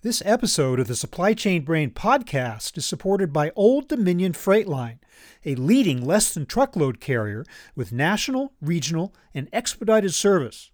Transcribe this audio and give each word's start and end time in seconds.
This 0.00 0.22
episode 0.24 0.78
of 0.78 0.86
the 0.86 0.94
Supply 0.94 1.34
Chain 1.34 1.64
Brain 1.64 1.90
podcast 1.90 2.78
is 2.78 2.86
supported 2.86 3.32
by 3.32 3.50
Old 3.56 3.88
Dominion 3.88 4.32
Freight 4.32 4.68
Line, 4.68 5.00
a 5.44 5.56
leading 5.56 6.06
less 6.06 6.32
than 6.32 6.46
truckload 6.46 7.00
carrier 7.00 7.44
with 7.74 7.90
national, 7.90 8.52
regional, 8.60 9.12
and 9.34 9.48
expedited 9.52 10.14
service. 10.14 10.70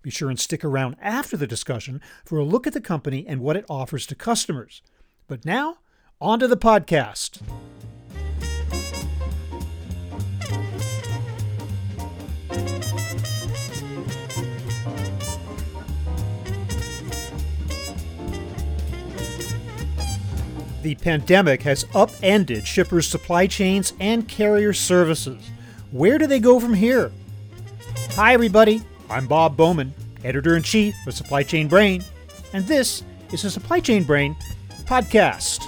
Be 0.00 0.08
sure 0.08 0.30
and 0.30 0.40
stick 0.40 0.64
around 0.64 0.96
after 1.02 1.36
the 1.36 1.46
discussion 1.46 2.00
for 2.24 2.38
a 2.38 2.44
look 2.44 2.66
at 2.66 2.72
the 2.72 2.80
company 2.80 3.26
and 3.28 3.42
what 3.42 3.58
it 3.58 3.66
offers 3.68 4.06
to 4.06 4.14
customers. 4.14 4.80
But 5.28 5.44
now, 5.44 5.80
on 6.18 6.38
to 6.38 6.48
the 6.48 6.56
podcast. 6.56 7.42
The 20.82 20.96
pandemic 20.96 21.62
has 21.62 21.86
upended 21.94 22.66
shippers' 22.66 23.06
supply 23.06 23.46
chains 23.46 23.92
and 24.00 24.28
carrier 24.28 24.72
services. 24.72 25.48
Where 25.92 26.18
do 26.18 26.26
they 26.26 26.40
go 26.40 26.58
from 26.58 26.74
here? 26.74 27.12
Hi, 28.14 28.34
everybody. 28.34 28.82
I'm 29.08 29.28
Bob 29.28 29.56
Bowman, 29.56 29.94
editor 30.24 30.56
in 30.56 30.64
chief 30.64 30.96
of 31.06 31.14
Supply 31.14 31.44
Chain 31.44 31.68
Brain, 31.68 32.02
and 32.52 32.66
this 32.66 33.04
is 33.32 33.42
the 33.42 33.50
Supply 33.50 33.78
Chain 33.78 34.02
Brain 34.02 34.34
podcast. 34.84 35.61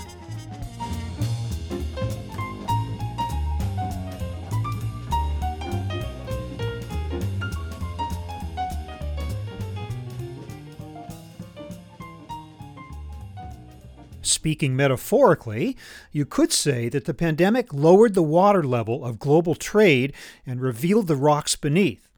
Speaking 14.45 14.77
metaphorically, 14.77 15.75
you 16.13 16.27
could 16.27 16.53
say 16.53 16.91
that 16.91 17.07
the 17.07 17.15
pandemic 17.15 17.73
lowered 17.73 18.13
the 18.13 18.23
water 18.23 18.63
level 18.63 19.03
of 19.03 19.19
global 19.19 19.55
trade 19.55 20.13
and 20.45 20.61
revealed 20.61 21.07
the 21.07 21.17
rocks 21.17 21.57
beneath. 21.57 22.11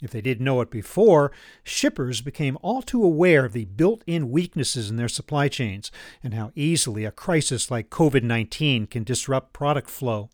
If 0.00 0.10
they 0.10 0.22
didn't 0.22 0.46
know 0.46 0.62
it 0.62 0.70
before, 0.70 1.32
shippers 1.64 2.22
became 2.22 2.56
all 2.62 2.80
too 2.80 3.04
aware 3.04 3.44
of 3.44 3.52
the 3.52 3.66
built 3.66 4.02
in 4.06 4.30
weaknesses 4.30 4.88
in 4.88 4.96
their 4.96 5.06
supply 5.06 5.48
chains 5.48 5.92
and 6.22 6.32
how 6.32 6.50
easily 6.54 7.04
a 7.04 7.10
crisis 7.10 7.70
like 7.70 7.90
COVID 7.90 8.22
19 8.22 8.86
can 8.86 9.04
disrupt 9.04 9.52
product 9.52 9.90
flow. 9.90 10.30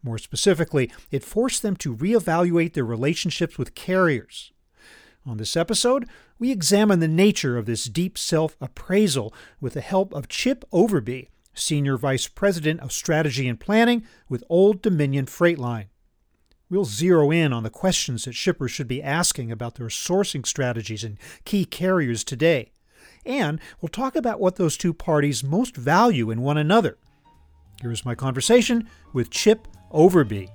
More 0.00 0.16
specifically, 0.16 0.92
it 1.10 1.24
forced 1.24 1.62
them 1.62 1.74
to 1.78 1.96
reevaluate 1.96 2.74
their 2.74 2.84
relationships 2.84 3.58
with 3.58 3.74
carriers. 3.74 4.52
On 5.24 5.36
this 5.36 5.56
episode, 5.56 6.08
we 6.38 6.50
examine 6.50 6.98
the 6.98 7.06
nature 7.06 7.56
of 7.56 7.66
this 7.66 7.84
deep 7.84 8.18
self 8.18 8.56
appraisal 8.60 9.32
with 9.60 9.74
the 9.74 9.80
help 9.80 10.12
of 10.12 10.28
Chip 10.28 10.64
Overby, 10.72 11.28
Senior 11.54 11.96
Vice 11.96 12.26
President 12.26 12.80
of 12.80 12.90
Strategy 12.90 13.46
and 13.46 13.60
Planning 13.60 14.04
with 14.28 14.42
Old 14.48 14.82
Dominion 14.82 15.26
Freight 15.26 15.58
Line. 15.58 15.86
We'll 16.68 16.84
zero 16.84 17.30
in 17.30 17.52
on 17.52 17.62
the 17.62 17.70
questions 17.70 18.24
that 18.24 18.34
shippers 18.34 18.72
should 18.72 18.88
be 18.88 19.02
asking 19.02 19.52
about 19.52 19.76
their 19.76 19.88
sourcing 19.88 20.44
strategies 20.44 21.04
and 21.04 21.18
key 21.44 21.66
carriers 21.66 22.24
today. 22.24 22.72
And 23.24 23.60
we'll 23.80 23.90
talk 23.90 24.16
about 24.16 24.40
what 24.40 24.56
those 24.56 24.76
two 24.76 24.94
parties 24.94 25.44
most 25.44 25.76
value 25.76 26.30
in 26.30 26.40
one 26.40 26.56
another. 26.58 26.98
Here's 27.80 28.04
my 28.04 28.16
conversation 28.16 28.88
with 29.12 29.30
Chip 29.30 29.68
Overby. 29.92 30.48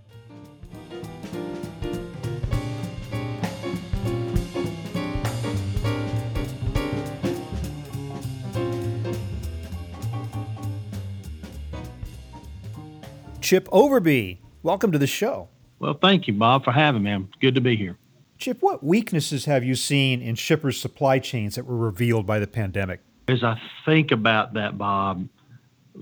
Chip 13.48 13.70
Overby, 13.70 14.40
welcome 14.62 14.92
to 14.92 14.98
the 14.98 15.08
show. 15.08 15.48
Well, 15.80 15.94
thank 15.94 16.28
you, 16.28 16.34
Bob, 16.34 16.66
for 16.66 16.74
having 16.74 17.04
me. 17.04 17.12
I'm 17.12 17.30
good 17.40 17.56
to 17.56 17.62
be 17.62 17.78
here. 17.78 17.98
Chip, 18.38 18.58
what 18.60 18.84
weaknesses 18.84 19.46
have 19.46 19.64
you 19.64 19.74
seen 19.74 20.22
in 20.22 20.36
shippers' 20.36 20.78
supply 20.78 21.20
chains 21.20 21.56
that 21.56 21.66
were 21.66 21.78
revealed 21.78 22.28
by 22.28 22.40
the 22.40 22.48
pandemic? 22.48 23.00
As 23.30 23.46
I 23.46 23.58
think 23.86 24.12
about 24.12 24.56
that, 24.56 24.78
Bob, 24.78 25.30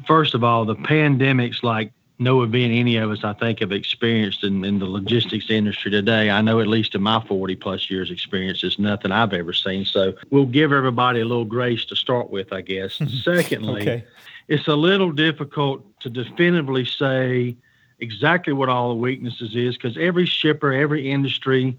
first 0.07 0.33
of 0.33 0.43
all, 0.43 0.65
the 0.65 0.73
pandemic's 0.73 1.61
like 1.61 1.91
no 2.17 2.41
event 2.41 2.73
any 2.73 2.97
of 2.97 3.11
us, 3.11 3.23
I 3.23 3.33
think, 3.33 3.59
have 3.59 3.71
experienced 3.71 4.43
in, 4.43 4.65
in 4.65 4.79
the 4.79 4.87
logistics 4.87 5.51
industry 5.51 5.91
today. 5.91 6.31
I 6.31 6.41
know 6.41 6.61
at 6.61 6.67
least 6.67 6.95
in 6.95 7.03
my 7.03 7.23
40 7.27 7.57
plus 7.57 7.91
years 7.91 8.09
experience, 8.09 8.63
it's 8.63 8.79
nothing 8.79 9.11
I've 9.11 9.33
ever 9.33 9.53
seen. 9.53 9.85
So 9.85 10.15
we'll 10.31 10.47
give 10.47 10.71
everybody 10.71 11.19
a 11.19 11.25
little 11.25 11.45
grace 11.45 11.85
to 11.85 11.95
start 11.95 12.31
with, 12.31 12.51
I 12.51 12.61
guess. 12.61 12.99
Secondly, 13.23 13.81
okay 13.83 14.05
it's 14.47 14.67
a 14.67 14.75
little 14.75 15.11
difficult 15.11 15.83
to 16.01 16.09
definitively 16.09 16.85
say 16.85 17.55
exactly 17.99 18.53
what 18.53 18.69
all 18.69 18.89
the 18.89 18.95
weaknesses 18.95 19.55
is 19.55 19.75
because 19.75 19.97
every 19.97 20.25
shipper, 20.25 20.71
every 20.73 21.09
industry, 21.09 21.77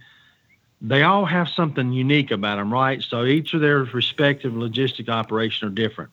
they 0.81 1.03
all 1.03 1.25
have 1.25 1.49
something 1.49 1.93
unique 1.93 2.31
about 2.31 2.57
them, 2.57 2.73
right? 2.73 3.03
So 3.03 3.25
each 3.25 3.55
of 3.55 3.61
their 3.61 3.85
respective 3.85 4.53
logistic 4.53 5.09
operation 5.09 5.69
are 5.69 5.71
different. 5.71 6.11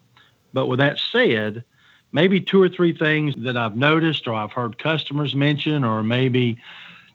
But 0.53 0.67
with 0.67 0.79
that 0.79 0.99
said, 0.99 1.63
maybe 2.11 2.39
two 2.39 2.61
or 2.61 2.69
three 2.69 2.95
things 2.95 3.33
that 3.37 3.57
I've 3.57 3.75
noticed 3.75 4.27
or 4.27 4.35
I've 4.35 4.51
heard 4.51 4.77
customers 4.77 5.35
mention 5.35 5.83
or 5.83 6.03
maybe 6.03 6.57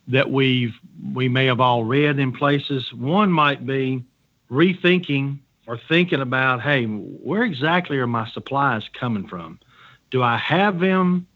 that 0.08 0.30
we've 0.30 0.74
we 1.14 1.28
may 1.28 1.46
have 1.46 1.60
all 1.60 1.84
read 1.84 2.18
in 2.18 2.32
places. 2.32 2.92
One 2.92 3.30
might 3.30 3.66
be 3.66 4.04
rethinking 4.50 5.38
or 5.68 5.76
thinking 5.76 6.22
about, 6.22 6.62
hey, 6.62 6.86
where 6.86 7.42
exactly 7.42 7.98
are 7.98 8.06
my 8.06 8.26
supplies 8.30 8.88
coming 8.94 9.28
from? 9.28 9.60
Do 10.10 10.22
I 10.22 10.38
have 10.38 10.80
them 10.80 11.26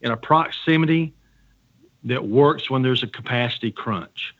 in 0.00 0.12
a 0.12 0.16
proximity 0.16 1.14
that 2.04 2.24
works 2.24 2.70
when 2.70 2.82
there's 2.82 3.02
a 3.02 3.08
capacity 3.08 3.72
crunch? 3.72 4.34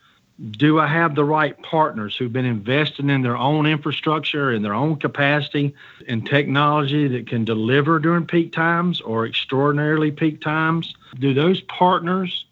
Do 0.51 0.79
I 0.79 0.87
have 0.87 1.13
the 1.13 1.25
right 1.25 1.61
partners 1.61 2.15
who've 2.15 2.31
been 2.31 2.45
investing 2.45 3.09
in 3.09 3.21
their 3.21 3.35
own 3.35 3.65
infrastructure 3.65 4.51
and 4.51 4.63
their 4.63 4.73
own 4.73 4.95
capacity 4.95 5.75
and 6.07 6.25
technology 6.25 7.09
that 7.09 7.27
can 7.27 7.43
deliver 7.43 7.99
during 7.99 8.25
peak 8.25 8.53
times 8.53 9.01
or 9.01 9.27
extraordinarily 9.27 10.11
peak 10.11 10.39
times? 10.39 10.95
Do 11.19 11.33
those 11.33 11.59
partners 11.59 12.45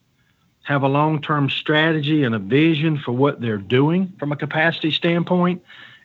have 0.63 0.83
a 0.83 0.89
long 0.89 1.21
term 1.21 1.49
strategy 1.49 2.25
and 2.25 2.35
a 2.35 2.39
vision 2.39 2.97
for 2.97 3.13
what 3.13 3.39
they're 3.39 3.57
doing 3.57 4.11
from 4.19 4.33
a 4.33 4.35
capacity 4.35 4.91
standpoint? 4.91 5.63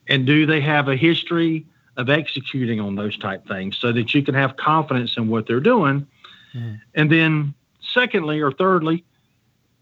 And 0.09 0.27
do 0.27 0.47
they 0.47 0.61
have 0.61 0.89
a 0.89 0.97
history 0.97 1.67
of 1.97 2.11
executing 2.11 2.81
on 2.81 2.94
those 2.94 3.17
type 3.19 3.47
things 3.47 3.77
so 3.78 3.93
that 3.93 4.15
you 4.15 4.22
can 4.22 4.34
have 4.34 4.56
confidence 4.56 5.17
in 5.17 5.28
what 5.28 5.47
they're 5.47 5.61
doing 5.61 6.06
mm-hmm. 6.55 6.75
and 6.94 7.11
then 7.11 7.55
secondly 7.81 8.41
or 8.41 8.53
thirdly 8.53 9.05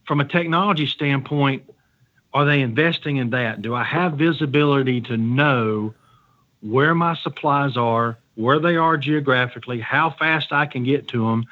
from 0.06 0.20
a 0.20 0.24
technology 0.24 0.86
standpoint 0.86 1.62
are 2.32 2.44
they 2.44 2.60
investing 2.60 3.16
in 3.16 3.30
that 3.30 3.62
do 3.62 3.74
i 3.74 3.84
have 3.84 4.14
visibility 4.14 5.00
to 5.00 5.16
know 5.16 5.94
where 6.60 6.94
my 6.94 7.14
supplies 7.16 7.76
are 7.76 8.16
where 8.36 8.58
they 8.58 8.76
are 8.76 8.96
geographically 8.96 9.80
how 9.80 10.10
fast 10.10 10.52
i 10.52 10.66
can 10.66 10.84
get 10.84 11.08
to 11.08 11.26
them 11.26 11.44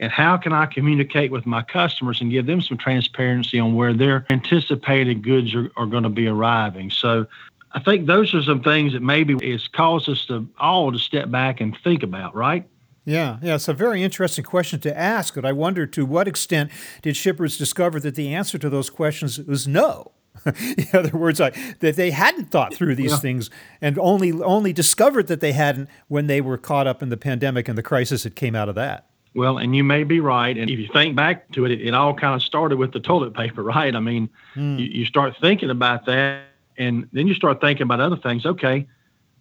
and 0.00 0.10
how 0.10 0.38
can 0.38 0.52
I 0.52 0.64
communicate 0.64 1.30
with 1.30 1.44
my 1.44 1.62
customers 1.62 2.22
and 2.22 2.30
give 2.30 2.46
them 2.46 2.62
some 2.62 2.78
transparency 2.78 3.60
on 3.60 3.74
where 3.74 3.92
their 3.92 4.24
anticipated 4.30 5.22
goods 5.22 5.54
are, 5.54 5.70
are 5.76 5.86
going 5.86 6.04
to 6.04 6.08
be 6.08 6.26
arriving. 6.26 6.90
So 6.90 7.26
I 7.72 7.80
think 7.80 8.06
those 8.06 8.34
are 8.34 8.42
some 8.42 8.62
things 8.62 8.92
that 8.94 9.02
maybe 9.02 9.34
it's 9.40 9.68
caused 9.68 10.08
us 10.08 10.26
to 10.26 10.48
all 10.58 10.90
to 10.92 10.98
step 10.98 11.30
back 11.30 11.60
and 11.60 11.76
think 11.84 12.02
about, 12.02 12.34
right? 12.34 12.68
Yeah, 13.04 13.38
yeah, 13.42 13.54
it's 13.54 13.68
a 13.68 13.74
very 13.74 14.02
interesting 14.02 14.44
question 14.44 14.80
to 14.80 14.96
ask, 14.96 15.34
but 15.34 15.44
I 15.44 15.52
wonder 15.52 15.86
to 15.86 16.04
what 16.04 16.28
extent 16.28 16.70
did 17.02 17.16
shippers 17.16 17.56
discover 17.56 17.98
that 18.00 18.14
the 18.14 18.34
answer 18.34 18.58
to 18.58 18.68
those 18.68 18.90
questions 18.90 19.38
was 19.38 19.66
no? 19.66 20.12
in 20.46 20.86
other 20.92 21.16
words, 21.16 21.40
I, 21.40 21.50
that 21.80 21.96
they 21.96 22.10
hadn't 22.10 22.50
thought 22.50 22.74
through 22.74 22.94
these 22.94 23.12
yeah. 23.12 23.18
things 23.18 23.50
and 23.80 23.98
only 23.98 24.32
only 24.32 24.72
discovered 24.72 25.26
that 25.26 25.40
they 25.40 25.52
hadn't 25.52 25.88
when 26.08 26.28
they 26.28 26.40
were 26.40 26.56
caught 26.56 26.86
up 26.86 27.02
in 27.02 27.08
the 27.08 27.16
pandemic 27.16 27.68
and 27.68 27.76
the 27.76 27.82
crisis 27.82 28.22
that 28.22 28.36
came 28.36 28.54
out 28.54 28.68
of 28.68 28.74
that. 28.76 29.06
Well, 29.34 29.58
and 29.58 29.76
you 29.76 29.84
may 29.84 30.04
be 30.04 30.18
right. 30.20 30.56
And 30.56 30.70
if 30.70 30.78
you 30.78 30.88
think 30.92 31.14
back 31.14 31.50
to 31.52 31.64
it, 31.64 31.72
it, 31.72 31.80
it 31.82 31.94
all 31.94 32.14
kind 32.14 32.34
of 32.34 32.42
started 32.42 32.78
with 32.78 32.92
the 32.92 33.00
toilet 33.00 33.34
paper, 33.34 33.62
right? 33.76 33.94
I 33.94 34.00
mean, 34.00 34.28
mm. 34.54 34.78
you, 34.78 34.86
you 34.86 35.04
start 35.04 35.34
thinking 35.40 35.70
about 35.70 36.06
that 36.06 36.42
and 36.80 37.06
then 37.12 37.26
you 37.28 37.34
start 37.34 37.60
thinking 37.60 37.82
about 37.82 38.00
other 38.00 38.16
things. 38.16 38.46
Okay, 38.46 38.86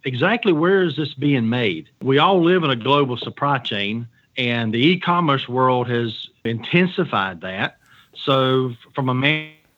exactly 0.03 0.51
where 0.51 0.83
is 0.83 0.97
this 0.97 1.13
being 1.13 1.49
made? 1.49 1.89
We 2.01 2.19
all 2.19 2.43
live 2.43 2.63
in 2.63 2.69
a 2.69 2.75
global 2.75 3.17
supply 3.17 3.59
chain, 3.59 4.07
and 4.37 4.73
the 4.73 4.77
e 4.77 4.99
commerce 4.99 5.47
world 5.47 5.87
has 5.89 6.27
intensified 6.43 7.41
that. 7.41 7.77
So, 8.13 8.73
from 8.93 9.07
a 9.09 9.13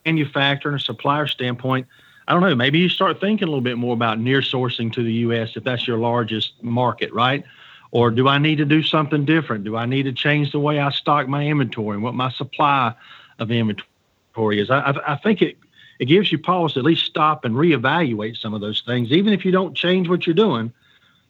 manufacturer 0.06 0.72
and 0.72 0.82
supplier 0.82 1.28
standpoint, 1.28 1.88
I 2.28 2.34
don't 2.34 2.42
know, 2.42 2.56
maybe 2.56 2.80
you 2.80 2.90
start 2.90 3.22
thinking 3.22 3.48
a 3.48 3.52
little 3.52 3.62
bit 3.62 3.78
more 3.78 3.94
about 3.94 4.20
near 4.20 4.42
sourcing 4.42 4.92
to 4.94 5.04
the 5.04 5.14
U.S. 5.26 5.52
if 5.56 5.64
that's 5.64 5.88
your 5.88 6.00
largest 6.00 6.64
market, 6.64 7.14
right? 7.14 7.44
Or 7.92 8.10
do 8.10 8.28
I 8.28 8.40
need 8.40 8.56
to 8.58 8.66
do 8.66 8.82
something 8.82 9.26
different? 9.26 9.66
Do 9.66 9.76
I 9.76 9.86
need 9.86 10.04
to 10.04 10.14
change 10.14 10.52
the 10.52 10.60
way 10.60 10.80
I 10.80 10.90
stock 10.92 11.28
my 11.28 11.46
inventory 11.46 11.96
and 11.96 12.04
what 12.04 12.16
my 12.16 12.32
supply 12.32 12.96
of 13.38 13.52
inventory 13.52 14.62
is? 14.62 14.72
I, 14.72 14.98
I 15.06 15.18
think 15.18 15.42
it 15.42 15.58
it 16.02 16.06
gives 16.06 16.32
you 16.32 16.40
pause 16.40 16.74
to 16.74 16.80
at 16.80 16.86
least 16.86 17.06
stop 17.06 17.46
and 17.46 17.54
reevaluate 17.54 18.36
some 18.36 18.56
of 18.56 18.60
those 18.60 18.82
things, 18.88 19.12
even 19.12 19.34
if 19.34 19.46
you 19.46 19.52
don't 19.52 19.78
change 19.78 20.10
what 20.10 20.26
you're 20.26 20.34
doing. 20.34 20.74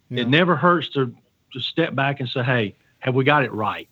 Yeah. 0.10 0.22
It 0.22 0.30
never 0.30 0.56
hurts 0.56 0.88
to, 0.94 1.14
to 1.52 1.60
step 1.60 1.94
back 1.94 2.22
and 2.22 2.30
say, 2.30 2.42
hey, 2.42 2.76
have 3.00 3.14
we 3.14 3.26
got 3.26 3.44
it 3.44 3.52
right? 3.52 3.90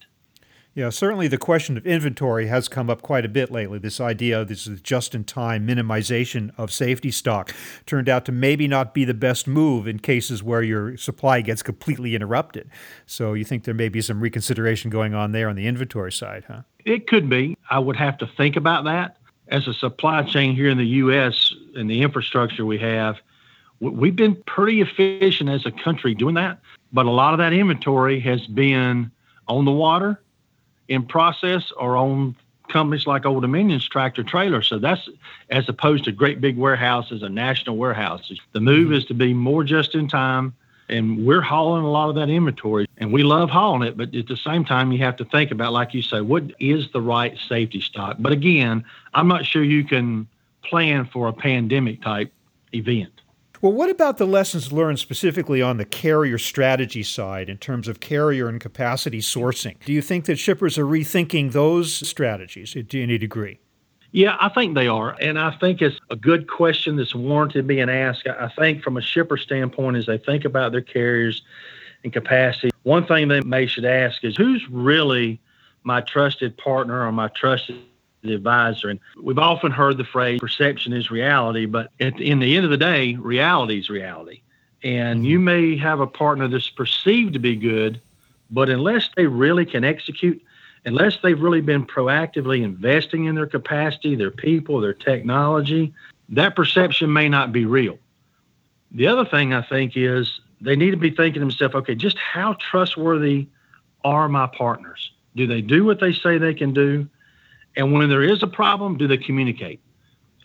Yeah, 0.76 0.90
certainly 0.90 1.28
the 1.28 1.38
question 1.38 1.76
of 1.76 1.86
inventory 1.86 2.48
has 2.48 2.70
come 2.70 2.90
up 2.90 3.02
quite 3.02 3.26
a 3.26 3.28
bit 3.28 3.52
lately. 3.52 3.78
This 3.78 4.00
idea 4.00 4.40
of 4.40 4.48
this 4.48 4.64
just 4.82 5.14
in 5.14 5.26
time 5.26 5.68
minimization 5.68 6.52
of 6.58 6.72
safety 6.72 7.12
stock 7.12 7.54
turned 7.86 8.08
out 8.08 8.24
to 8.26 8.32
maybe 8.32 8.66
not 8.66 8.94
be 8.94 9.04
the 9.04 9.14
best 9.14 9.48
move 9.48 9.86
in 9.86 10.00
cases 10.00 10.42
where 10.42 10.64
your 10.64 10.96
supply 10.96 11.42
gets 11.42 11.62
completely 11.62 12.16
interrupted. 12.16 12.70
So 13.06 13.34
you 13.34 13.44
think 13.44 13.66
there 13.66 13.74
may 13.74 13.90
be 13.90 14.02
some 14.02 14.22
reconsideration 14.22 14.90
going 14.90 15.14
on 15.14 15.34
there 15.34 15.50
on 15.50 15.58
the 15.58 15.68
inventory 15.68 16.14
side, 16.14 16.46
huh? 16.48 16.62
It 16.86 17.08
could 17.08 17.30
be. 17.30 17.58
I 17.70 17.80
would 17.80 17.98
have 17.98 18.18
to 18.20 18.28
think 18.38 18.56
about 18.56 18.86
that. 18.86 19.18
As 19.50 19.68
a 19.68 19.74
supply 19.74 20.24
chain 20.24 20.56
here 20.56 20.70
in 20.70 20.78
the 20.78 20.86
U.S. 20.86 21.54
and 21.76 21.90
the 21.90 22.02
infrastructure 22.04 22.66
we 22.66 22.78
have, 22.80 23.18
we've 23.80 24.16
been 24.16 24.36
pretty 24.46 24.82
efficient 24.82 25.50
as 25.50 25.66
a 25.66 25.72
country 25.72 26.14
doing 26.14 26.36
that. 26.36 26.60
But 26.94 27.06
a 27.06 27.12
lot 27.12 27.34
of 27.34 27.40
that 27.40 27.54
inventory 27.54 28.20
has 28.22 28.46
been 28.48 29.12
on 29.48 29.66
the 29.66 29.72
water 29.72 30.22
in 30.88 31.06
process 31.06 31.72
or 31.78 31.98
on 31.98 32.36
companies 32.70 33.08
like 33.08 33.26
Old 33.26 33.42
Dominion's 33.42 33.88
tractor 33.88 34.24
trailer. 34.24 34.62
So 34.62 34.78
that's 34.80 35.10
as 35.50 35.68
opposed 35.68 36.06
to 36.06 36.12
great 36.12 36.40
big 36.40 36.58
warehouses 36.58 37.24
and 37.24 37.36
national 37.36 37.78
warehouses. 37.78 38.40
The 38.54 38.60
move 38.60 38.86
mm-hmm. 38.88 38.96
is 38.96 39.06
to 39.06 39.14
be 39.14 39.34
more 39.34 39.64
just 39.64 39.96
in 39.96 40.08
time. 40.08 40.54
And 40.90 41.26
we're 41.26 41.42
hauling 41.42 41.84
a 41.84 41.90
lot 41.90 42.10
of 42.10 42.16
that 42.16 42.30
inventory 42.30 42.88
and 42.98 43.14
we 43.14 43.24
love 43.24 43.50
hauling 43.50 43.88
it. 43.88 43.96
But 43.96 44.14
at 44.16 44.28
the 44.28 44.38
same 44.38 44.66
time, 44.66 44.92
you 44.92 45.00
have 45.00 45.16
to 45.18 45.26
think 45.26 45.52
about, 45.52 45.72
like 45.74 45.94
you 45.94 46.02
say, 46.02 46.22
what 46.22 46.44
is 46.60 46.92
the 46.92 47.02
right 47.02 47.38
safety 47.48 47.82
stock? 47.82 48.18
But 48.20 48.32
again, 48.32 48.84
I'm 49.14 49.28
not 49.28 49.46
sure 49.46 49.64
you 49.64 49.84
can 49.84 50.28
plan 50.64 51.06
for 51.06 51.28
a 51.28 51.34
pandemic 51.34 52.02
type 52.02 52.32
event. 52.74 53.12
Well, 53.62 53.74
what 53.74 53.90
about 53.90 54.18
the 54.18 54.26
lessons 54.26 54.72
learned 54.72 55.00
specifically 55.00 55.62
on 55.62 55.78
the 55.78 55.86
carrier 55.86 56.38
strategy 56.38 57.04
side 57.04 57.50
in 57.50 57.58
terms 57.58 57.90
of 57.90 58.00
carrier 58.00 58.48
and 58.48 58.60
capacity 58.60 59.20
sourcing? 59.20 59.76
Do 59.84 59.92
you 59.92 60.02
think 60.02 60.26
that 60.26 60.40
shippers 60.40 60.78
are 60.78 60.86
rethinking 60.86 61.52
those 61.52 61.94
strategies 62.08 62.72
to 62.72 63.04
any 63.04 63.18
degree? 63.18 63.60
Yeah, 64.12 64.38
I 64.40 64.50
think 64.50 64.76
they 64.76 64.88
are. 64.88 65.16
And 65.22 65.38
I 65.38 65.52
think 65.52 65.82
it's 65.82 66.00
a 66.10 66.16
good 66.16 66.48
question 66.48 66.96
that's 66.96 67.14
warranted 67.14 67.68
being 67.68 67.90
asked. 67.90 68.28
I 68.28 68.50
think 68.58 68.84
from 68.84 68.98
a 68.98 69.02
shipper 69.02 69.38
standpoint, 69.38 69.98
as 69.98 70.08
they 70.08 70.18
think 70.18 70.46
about 70.46 70.72
their 70.72 70.82
carriers 70.82 71.44
and 72.04 72.12
capacity, 72.12 72.72
one 72.84 73.06
thing 73.06 73.28
they 73.28 73.42
may 73.42 73.68
should 73.68 73.86
ask 73.86 74.24
is 74.24 74.36
who's 74.36 74.68
really 74.70 75.40
my 75.84 76.02
trusted 76.02 76.58
partner 76.58 77.06
or 77.06 77.12
my 77.12 77.28
trusted 77.30 77.78
advisor. 78.24 78.90
And 78.90 79.00
we've 79.22 79.40
often 79.40 79.72
heard 79.72 79.98
the 79.98 80.04
phrase 80.04 80.40
perception 80.40 80.92
is 80.94 81.12
reality, 81.12 81.66
but 81.66 81.92
at, 82.00 82.20
in 82.20 82.40
the 82.40 82.56
end 82.56 82.66
of 82.66 82.72
the 82.72 82.78
day, 82.78 83.16
reality 83.16 83.80
is 83.80 83.90
reality. 83.90 84.42
And 84.84 85.26
you 85.26 85.38
mm-hmm. 85.38 85.46
may 85.46 85.78
have 85.78 86.00
a 86.00 86.08
partner 86.08 86.48
that's 86.48 86.70
perceived 86.70 87.34
to 87.34 87.40
be 87.40 87.56
good, 87.56 88.02
but 88.50 88.70
unless 88.70 89.10
they 89.16 89.28
really 89.28 89.66
can 89.66 89.84
execute, 89.84 90.42
unless 90.86 91.18
they've 91.22 91.42
really 91.42 91.62
been 91.62 91.86
proactively 91.86 92.64
investing 92.64 93.26
in 93.26 93.36
their 93.36 93.48
capacity, 93.48 94.16
their 94.16 94.32
people, 94.32 94.80
their 94.80 94.94
technology, 94.94 95.94
that 96.30 96.56
perception 96.56 97.12
may 97.12 97.30
not 97.30 97.52
be 97.52 97.66
real. 97.66 97.98
The 98.92 99.08
other 99.08 99.26
thing 99.26 99.54
I 99.54 99.62
think 99.62 99.94
is 99.96 100.42
they 100.62 100.76
need 100.76 100.92
to 100.92 100.98
be 100.98 101.12
thinking 101.12 101.34
to 101.36 101.40
themselves, 101.40 101.76
okay, 101.76 101.96
just 101.96 102.18
how 102.18 102.54
trustworthy 102.54 103.48
are 104.04 104.28
my 104.30 104.48
partners? 104.48 105.12
Do 105.36 105.48
they 105.48 105.62
do 105.62 105.86
what 105.86 106.00
they 106.00 106.14
say 106.14 106.38
they 106.38 106.54
can 106.54 106.74
do? 106.74 107.08
And 107.76 107.94
when 107.94 108.10
there 108.10 108.24
is 108.24 108.44
a 108.44 108.48
problem, 108.48 108.98
do 108.98 109.08
they 109.08 109.18
communicate? 109.18 109.80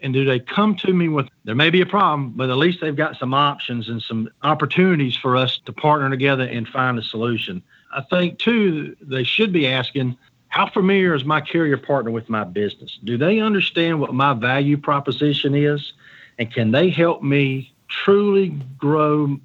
And 0.02 0.12
do 0.12 0.24
they 0.24 0.38
come 0.38 0.76
to 0.76 0.92
me 0.92 1.08
with, 1.08 1.28
there 1.44 1.54
may 1.54 1.70
be 1.70 1.80
a 1.80 1.86
problem, 1.86 2.32
but 2.36 2.50
at 2.50 2.56
least 2.56 2.80
they've 2.80 2.94
got 2.94 3.16
some 3.18 3.32
options 3.32 3.88
and 3.88 4.02
some 4.02 4.28
opportunities 4.42 5.16
for 5.16 5.36
us 5.36 5.58
to 5.64 5.72
partner 5.72 6.10
together 6.10 6.44
and 6.44 6.68
find 6.68 6.98
a 6.98 7.02
solution. 7.02 7.62
I 7.94 8.02
think, 8.02 8.38
too, 8.38 8.96
they 9.00 9.24
should 9.24 9.52
be 9.52 9.66
asking, 9.68 10.16
how 10.48 10.68
familiar 10.68 11.14
is 11.14 11.24
my 11.24 11.40
carrier 11.40 11.76
partner 11.76 12.10
with 12.10 12.28
my 12.28 12.44
business? 12.44 12.98
Do 13.04 13.16
they 13.16 13.40
understand 13.40 14.00
what 14.00 14.12
my 14.14 14.34
value 14.34 14.76
proposition 14.76 15.54
is? 15.54 15.92
And 16.38 16.52
can 16.52 16.70
they 16.70 16.90
help 16.90 17.22
me 17.22 17.72
truly 17.88 18.48
grow 18.76 19.38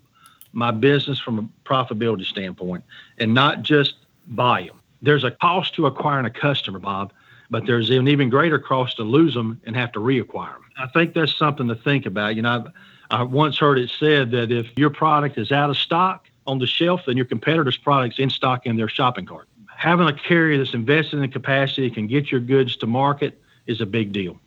my 0.51 0.71
business 0.71 1.19
from 1.19 1.39
a 1.39 1.69
profitability 1.69 2.25
standpoint 2.25 2.83
and 3.19 3.33
not 3.33 3.61
just 3.61 3.95
volume? 4.27 4.79
There's 5.01 5.23
a 5.23 5.31
cost 5.31 5.75
to 5.75 5.85
acquiring 5.85 6.25
a 6.25 6.31
customer, 6.31 6.79
Bob 6.79 7.13
but 7.49 7.65
there's 7.65 7.89
an 7.89 8.07
even 8.07 8.29
greater 8.29 8.59
cost 8.59 8.97
to 8.97 9.03
lose 9.03 9.33
them 9.33 9.59
and 9.65 9.75
have 9.75 9.91
to 9.93 9.99
reacquire 9.99 10.53
them. 10.53 10.65
I 10.77 10.87
think 10.87 11.13
that's 11.13 11.35
something 11.35 11.67
to 11.67 11.75
think 11.75 12.05
about. 12.05 12.35
You 12.35 12.43
know, 12.43 12.65
I've, 12.65 12.67
I 13.11 13.23
once 13.23 13.57
heard 13.57 13.79
it 13.79 13.89
said 13.99 14.31
that 14.31 14.51
if 14.51 14.67
your 14.77 14.91
product 14.91 15.37
is 15.37 15.51
out 15.51 15.69
of 15.69 15.77
stock 15.77 16.28
on 16.49 16.59
the 16.59 16.67
shelf, 16.67 17.05
than 17.05 17.15
your 17.15 17.25
competitor's 17.25 17.77
product's 17.77 18.19
in 18.19 18.29
stock 18.29 18.65
in 18.65 18.75
their 18.75 18.89
shopping 18.89 19.25
cart. 19.25 19.47
Having 19.77 20.07
a 20.07 20.13
carrier 20.13 20.57
that's 20.57 20.73
invested 20.73 21.21
in 21.21 21.31
capacity 21.31 21.89
can 21.89 22.07
get 22.07 22.31
your 22.31 22.41
goods 22.41 22.75
to 22.77 22.87
market 22.87 23.39
is 23.67 23.79
a 23.81 23.85
big 23.85 24.11
deal. 24.11 24.39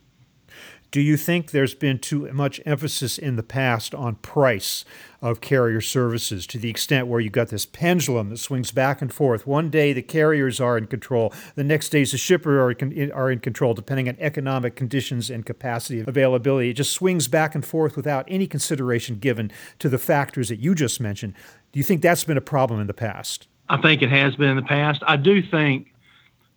Do 0.93 1.01
you 1.01 1.17
think 1.17 1.53
there's 1.53 1.75
been 1.75 1.99
too 1.99 2.31
much 2.35 2.61
emphasis 2.67 3.17
in 3.17 3.37
the 3.37 3.43
past 3.43 3.95
on 3.95 4.17
price 4.17 4.85
of 5.23 5.41
carrier 5.41 5.81
services 5.81 6.47
to 6.49 6.59
the 6.59 6.69
extent 6.69 7.07
where 7.07 7.19
you've 7.19 7.33
got 7.33 7.49
this 7.49 7.65
pendulum 7.65 8.29
that 8.29 8.37
swings 8.37 8.73
back 8.73 9.01
and 9.01 9.11
forth? 9.11 9.47
One 9.47 9.71
day 9.71 9.95
the 9.95 10.03
carriers 10.03 10.61
are 10.61 10.77
in 10.77 10.87
control, 10.87 11.33
the 11.55 11.65
next 11.65 11.89
day 11.89 12.05
the 12.05 12.19
shippers 12.19 12.77
are, 12.77 13.15
are 13.15 13.31
in 13.31 13.39
control, 13.39 13.73
depending 13.73 14.07
on 14.07 14.19
economic 14.21 14.77
conditions 14.77 15.31
and 15.31 15.47
capacity 15.47 16.01
availability. 16.01 16.69
It 16.69 16.75
just 16.75 16.93
swings 16.93 17.27
back 17.27 17.55
and 17.55 17.65
forth 17.65 17.97
without 17.97 18.27
any 18.29 18.47
consideration 18.47 19.17
given 19.17 19.51
to 19.79 19.89
the 19.89 19.99
factors 19.99 20.51
that 20.51 20.59
you 20.59 20.75
just 20.75 21.01
mentioned. 21.01 21.33
Do 21.73 21.79
you 21.79 21.85
think 21.85 22.03
that's 22.03 22.25
been 22.25 22.37
a 22.37 22.43
problem 22.43 22.83
in 22.83 22.87
the 22.87 22.93
past? 22.93 23.49
I 23.71 23.81
think 23.81 24.03
it 24.03 24.11
has 24.11 24.37
been 24.37 24.51
in 24.51 24.57
the 24.57 24.63
past. 24.63 25.03
I 25.07 25.17
do 25.17 25.41
think 25.41 25.95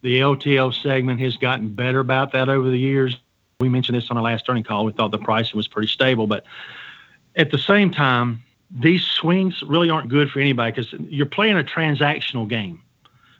the 0.01 0.19
LTL 0.19 0.73
segment 0.83 1.21
has 1.21 1.37
gotten 1.37 1.73
better 1.73 2.01
about 2.01 2.33
that 2.33 2.49
over 2.49 2.69
the 2.69 2.77
years. 2.77 3.15
We 3.59 3.69
mentioned 3.69 3.97
this 3.97 4.11
on 4.11 4.17
our 4.17 4.23
last 4.23 4.49
earning 4.49 4.63
call. 4.63 4.85
We 4.85 4.91
thought 4.91 5.11
the 5.11 5.17
pricing 5.17 5.55
was 5.55 5.67
pretty 5.67 5.87
stable, 5.87 6.27
but 6.27 6.45
at 7.35 7.51
the 7.51 7.57
same 7.57 7.91
time, 7.91 8.43
these 8.69 9.03
swings 9.03 9.63
really 9.63 9.89
aren't 9.89 10.09
good 10.09 10.29
for 10.29 10.39
anybody 10.39 10.71
because 10.71 10.93
you're 11.09 11.25
playing 11.25 11.57
a 11.57 11.63
transactional 11.63 12.47
game 12.47 12.81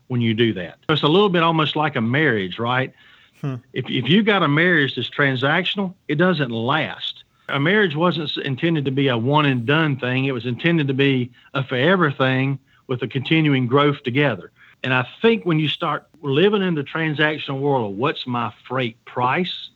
when 0.08 0.22
you 0.22 0.34
do 0.34 0.54
that. 0.54 0.78
So 0.88 0.94
It's 0.94 1.04
a 1.04 1.08
little 1.08 1.30
bit 1.30 1.44
almost 1.44 1.76
like 1.76 1.96
a 1.96 2.02
marriage, 2.02 2.60
right? 2.60 2.94
Hmm. 3.42 3.56
If, 3.74 3.90
if 3.90 4.08
you 4.08 4.24
got 4.24 4.44
a 4.44 4.48
marriage 4.48 4.96
that's 4.96 5.10
transactional, 5.10 5.94
it 6.08 6.16
doesn't 6.16 6.52
last. 6.52 7.24
A 7.50 7.60
marriage 7.60 7.96
wasn't 7.96 8.36
intended 8.38 8.86
to 8.86 8.92
be 8.92 9.08
a 9.10 9.18
one 9.18 9.46
and 9.46 9.66
done 9.66 10.00
thing, 10.00 10.26
it 10.26 10.32
was 10.32 10.46
intended 10.46 10.88
to 10.88 10.94
be 10.94 11.32
a 11.54 11.64
forever 11.64 12.12
thing 12.12 12.58
with 12.88 13.02
a 13.02 13.08
continuing 13.08 13.68
growth 13.68 14.02
together. 14.04 14.52
And 14.84 14.94
I 14.94 15.08
think 15.22 15.46
when 15.46 15.60
you 15.60 15.68
start 15.68 16.08
living 16.22 16.62
in 16.62 16.76
the 16.76 16.84
transactional 16.84 17.60
world 17.60 17.92
of 17.92 17.98
what's 17.98 18.26
my 18.26 18.54
freight 18.68 19.04
price, 19.06 19.70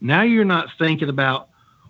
now 0.00 0.22
you're 0.22 0.44
not 0.44 0.68
thinking 0.78 1.08
about 1.08 1.48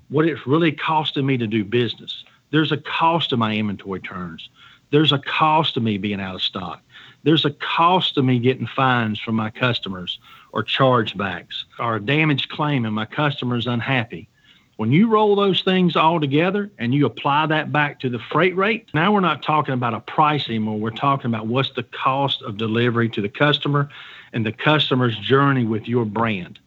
what 0.09 0.27
it's 0.27 0.47
really 0.47 0.73
costing 0.73 1.27
me 1.27 1.37
to 1.39 1.47
do 1.47 1.65
business. 1.65 2.25
There's 2.51 2.73
a 2.73 2.77
cost 2.77 3.31
to 3.31 3.37
my 3.37 3.55
inventory 3.55 4.01
turns. 4.01 4.49
There's 4.91 5.13
a 5.13 5.19
cost 5.19 5.75
to 5.75 5.81
me 5.81 5.99
being 5.99 6.21
out 6.21 6.35
of 6.35 6.43
stock. 6.43 6.83
There's 7.23 7.45
a 7.45 7.51
cost 7.51 8.15
to 8.15 8.23
me 8.23 8.39
getting 8.39 8.67
fines 8.67 9.21
from 9.21 9.37
my 9.37 9.51
customers 9.51 10.19
or 10.53 10.65
chargebacks 10.65 11.65
or 11.79 11.97
a 11.97 12.01
damaged 12.01 12.49
claim 12.49 12.85
and 12.85 12.95
my 12.95 13.05
customer's 13.05 13.67
unhappy. 13.67 14.29
When 14.77 14.91
you 14.91 15.09
roll 15.09 15.37
those 15.37 15.63
things 15.63 15.95
all 15.95 16.19
together 16.19 16.71
and 16.79 16.95
you 16.95 17.05
apply 17.05 17.47
that 17.47 17.71
back 17.71 18.01
to 18.01 18.09
the 18.09 18.19
freight 18.19 18.57
rate, 18.57 18.89
now 18.95 19.13
we're 19.13 19.21
not 19.21 19.43
talking 19.43 19.75
about 19.75 19.93
a 19.93 20.01
price 20.01 20.49
anymore. 20.49 20.79
We're 20.79 20.91
talking 20.91 21.27
about 21.27 21.47
what's 21.47 21.71
the 21.73 21.83
cost 21.83 22.43
of 22.43 22.57
delivery 22.57 23.11
to 23.11 23.21
the 23.21 23.29
customer 23.29 23.91
and 24.33 24.45
the 24.45 24.53
customer's 24.53 25.17
journey 25.19 25.67
with 25.67 25.87
your 25.87 26.07
brand. 26.07 26.59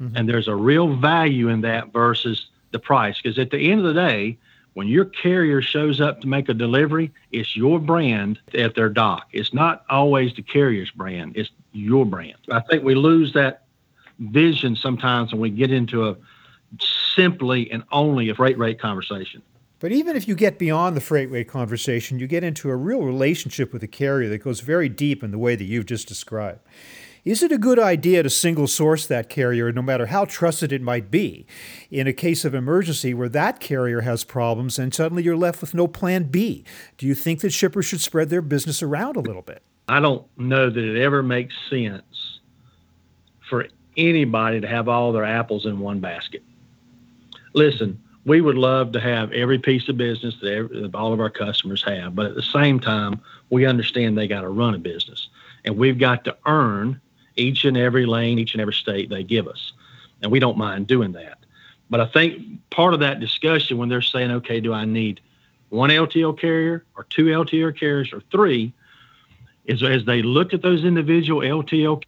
Mm-hmm. 0.00 0.16
And 0.16 0.28
there's 0.28 0.48
a 0.48 0.54
real 0.54 0.96
value 0.96 1.48
in 1.48 1.60
that 1.62 1.92
versus 1.92 2.46
the 2.70 2.78
price. 2.78 3.20
Because 3.20 3.38
at 3.38 3.50
the 3.50 3.70
end 3.70 3.80
of 3.80 3.86
the 3.86 4.00
day, 4.00 4.38
when 4.74 4.86
your 4.86 5.06
carrier 5.06 5.60
shows 5.60 6.00
up 6.00 6.20
to 6.20 6.28
make 6.28 6.48
a 6.48 6.54
delivery, 6.54 7.10
it's 7.32 7.56
your 7.56 7.80
brand 7.80 8.38
at 8.54 8.74
their 8.74 8.88
dock. 8.88 9.28
It's 9.32 9.52
not 9.52 9.84
always 9.88 10.34
the 10.34 10.42
carrier's 10.42 10.90
brand, 10.90 11.36
it's 11.36 11.50
your 11.72 12.06
brand. 12.06 12.36
I 12.50 12.60
think 12.60 12.84
we 12.84 12.94
lose 12.94 13.32
that 13.32 13.64
vision 14.20 14.76
sometimes 14.76 15.32
when 15.32 15.40
we 15.40 15.50
get 15.50 15.72
into 15.72 16.08
a 16.08 16.16
simply 16.80 17.70
and 17.70 17.82
only 17.90 18.28
a 18.28 18.34
freight 18.34 18.58
rate 18.58 18.80
conversation. 18.80 19.42
But 19.80 19.92
even 19.92 20.16
if 20.16 20.26
you 20.26 20.34
get 20.34 20.58
beyond 20.58 20.96
the 20.96 21.00
freight 21.00 21.30
rate 21.30 21.48
conversation, 21.48 22.18
you 22.18 22.26
get 22.26 22.42
into 22.42 22.68
a 22.68 22.76
real 22.76 23.02
relationship 23.02 23.72
with 23.72 23.80
the 23.80 23.88
carrier 23.88 24.28
that 24.28 24.38
goes 24.38 24.60
very 24.60 24.88
deep 24.88 25.22
in 25.22 25.30
the 25.30 25.38
way 25.38 25.54
that 25.54 25.64
you've 25.64 25.86
just 25.86 26.08
described. 26.08 26.60
Is 27.28 27.42
it 27.42 27.52
a 27.52 27.58
good 27.58 27.78
idea 27.78 28.22
to 28.22 28.30
single 28.30 28.66
source 28.66 29.06
that 29.06 29.28
carrier, 29.28 29.70
no 29.70 29.82
matter 29.82 30.06
how 30.06 30.24
trusted 30.24 30.72
it 30.72 30.80
might 30.80 31.10
be, 31.10 31.44
in 31.90 32.06
a 32.06 32.12
case 32.14 32.42
of 32.46 32.54
emergency 32.54 33.12
where 33.12 33.28
that 33.28 33.60
carrier 33.60 34.00
has 34.00 34.24
problems 34.24 34.78
and 34.78 34.94
suddenly 34.94 35.22
you're 35.22 35.36
left 35.36 35.60
with 35.60 35.74
no 35.74 35.86
plan 35.86 36.22
B? 36.22 36.64
Do 36.96 37.06
you 37.06 37.14
think 37.14 37.42
that 37.42 37.52
shippers 37.52 37.84
should 37.84 38.00
spread 38.00 38.30
their 38.30 38.40
business 38.40 38.82
around 38.82 39.16
a 39.16 39.20
little 39.20 39.42
bit? 39.42 39.62
I 39.88 40.00
don't 40.00 40.24
know 40.38 40.70
that 40.70 40.82
it 40.82 41.02
ever 41.02 41.22
makes 41.22 41.54
sense 41.68 42.40
for 43.46 43.68
anybody 43.98 44.62
to 44.62 44.66
have 44.66 44.88
all 44.88 45.12
their 45.12 45.26
apples 45.26 45.66
in 45.66 45.80
one 45.80 46.00
basket. 46.00 46.42
Listen, 47.52 48.02
we 48.24 48.40
would 48.40 48.56
love 48.56 48.92
to 48.92 49.00
have 49.00 49.32
every 49.32 49.58
piece 49.58 49.86
of 49.90 49.98
business 49.98 50.34
that, 50.40 50.50
every, 50.50 50.80
that 50.80 50.94
all 50.94 51.12
of 51.12 51.20
our 51.20 51.28
customers 51.28 51.82
have, 51.82 52.14
but 52.14 52.24
at 52.24 52.36
the 52.36 52.42
same 52.42 52.80
time, 52.80 53.20
we 53.50 53.66
understand 53.66 54.16
they 54.16 54.28
got 54.28 54.40
to 54.40 54.48
run 54.48 54.74
a 54.74 54.78
business, 54.78 55.28
and 55.66 55.76
we've 55.76 55.98
got 55.98 56.24
to 56.24 56.34
earn 56.46 56.98
each 57.38 57.64
and 57.64 57.76
every 57.76 58.06
lane, 58.06 58.38
each 58.38 58.54
and 58.54 58.60
every 58.60 58.74
state 58.74 59.08
they 59.08 59.22
give 59.22 59.48
us, 59.48 59.72
and 60.22 60.30
we 60.30 60.38
don't 60.38 60.58
mind 60.58 60.86
doing 60.86 61.12
that. 61.12 61.38
But 61.90 62.00
I 62.00 62.06
think 62.06 62.68
part 62.70 62.94
of 62.94 63.00
that 63.00 63.20
discussion 63.20 63.78
when 63.78 63.88
they're 63.88 64.02
saying, 64.02 64.30
okay, 64.30 64.60
do 64.60 64.72
I 64.72 64.84
need 64.84 65.20
one 65.70 65.90
LTL 65.90 66.38
carrier 66.38 66.84
or 66.96 67.04
two 67.04 67.26
LTL 67.26 67.78
carriers 67.78 68.12
or 68.12 68.22
three, 68.30 68.72
is 69.64 69.82
as 69.82 70.04
they 70.04 70.22
look 70.22 70.54
at 70.54 70.62
those 70.62 70.84
individual 70.84 71.42
LTL 71.42 72.02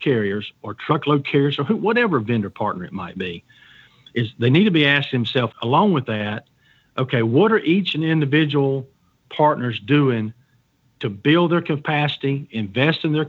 carriers 0.00 0.52
or 0.62 0.74
truckload 0.74 1.24
carriers 1.24 1.58
or 1.58 1.64
whatever 1.64 2.20
vendor 2.20 2.50
partner 2.50 2.84
it 2.84 2.92
might 2.92 3.16
be, 3.16 3.44
is 4.14 4.32
they 4.38 4.50
need 4.50 4.64
to 4.64 4.70
be 4.70 4.86
asking 4.86 5.20
themselves, 5.20 5.54
along 5.62 5.92
with 5.92 6.06
that, 6.06 6.46
okay, 6.98 7.22
what 7.22 7.52
are 7.52 7.60
each 7.60 7.94
and 7.94 8.04
individual 8.04 8.86
partners 9.30 9.80
doing 9.80 10.32
to 11.00 11.08
build 11.08 11.52
their 11.52 11.62
capacity, 11.62 12.48
invest 12.50 13.04
in 13.04 13.12
their 13.12 13.28